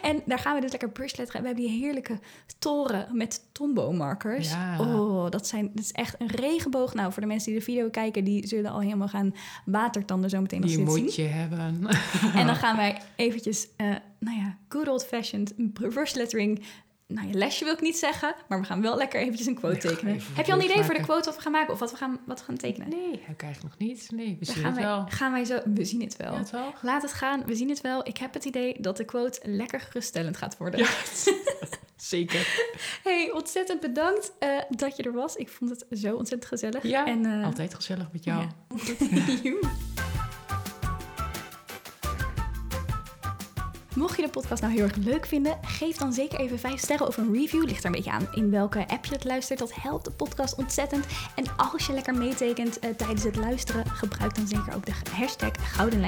[0.03, 1.41] En daar gaan we dus lekker brushletteren.
[1.43, 2.19] We hebben die heerlijke
[2.59, 4.51] toren met tombow-markers.
[4.51, 4.81] Ja.
[4.81, 6.95] Oh, dat, zijn, dat is echt een regenboog.
[6.95, 9.35] Nou, voor de mensen die de video kijken, die zullen al helemaal gaan
[9.65, 11.03] watertanden zo meteen Die dit zien.
[11.05, 11.89] moet je hebben.
[12.35, 13.87] En dan gaan wij eventjes, eh,
[14.19, 16.63] nou ja, good old fashioned brush lettering.
[17.09, 19.79] Nou ja, lesje wil ik niet zeggen, maar we gaan wel lekker eventjes een quote
[19.79, 20.15] tekenen.
[20.15, 21.91] even Heb je al een idee voor de quote wat we gaan maken of wat
[21.91, 22.89] we gaan, wat we gaan tekenen?
[22.89, 24.11] Nee, heb ik eigenlijk nog niet.
[24.11, 25.07] Nee, we zien gaan, het wij, wel.
[25.09, 26.35] gaan wij zo, we zien het wel.
[26.53, 26.73] Ja?
[26.83, 28.07] Laat het gaan, we zien het wel.
[28.07, 30.81] Ik heb het idee dat de quote lekker geruststellend gaat worden.
[30.81, 30.89] Ja,
[31.97, 32.69] zeker.
[33.03, 35.37] Hey, ontzettend bedankt eh, dat je er was.
[35.37, 36.83] Ik vond het zo ontzettend gezellig.
[36.83, 38.41] Ja, en, eh, altijd gezellig met jou.
[38.41, 38.49] Ja.
[43.97, 47.07] Mocht je de podcast nou heel erg leuk vinden, geef dan zeker even 5 sterren
[47.07, 47.65] of een review.
[47.65, 49.59] Ligt er een beetje aan in welke app je het luistert.
[49.59, 51.07] Dat helpt de podcast ontzettend.
[51.35, 55.75] En als je lekker meetekent eh, tijdens het luisteren, gebruik dan zeker ook de hashtag
[55.75, 56.05] Gouden.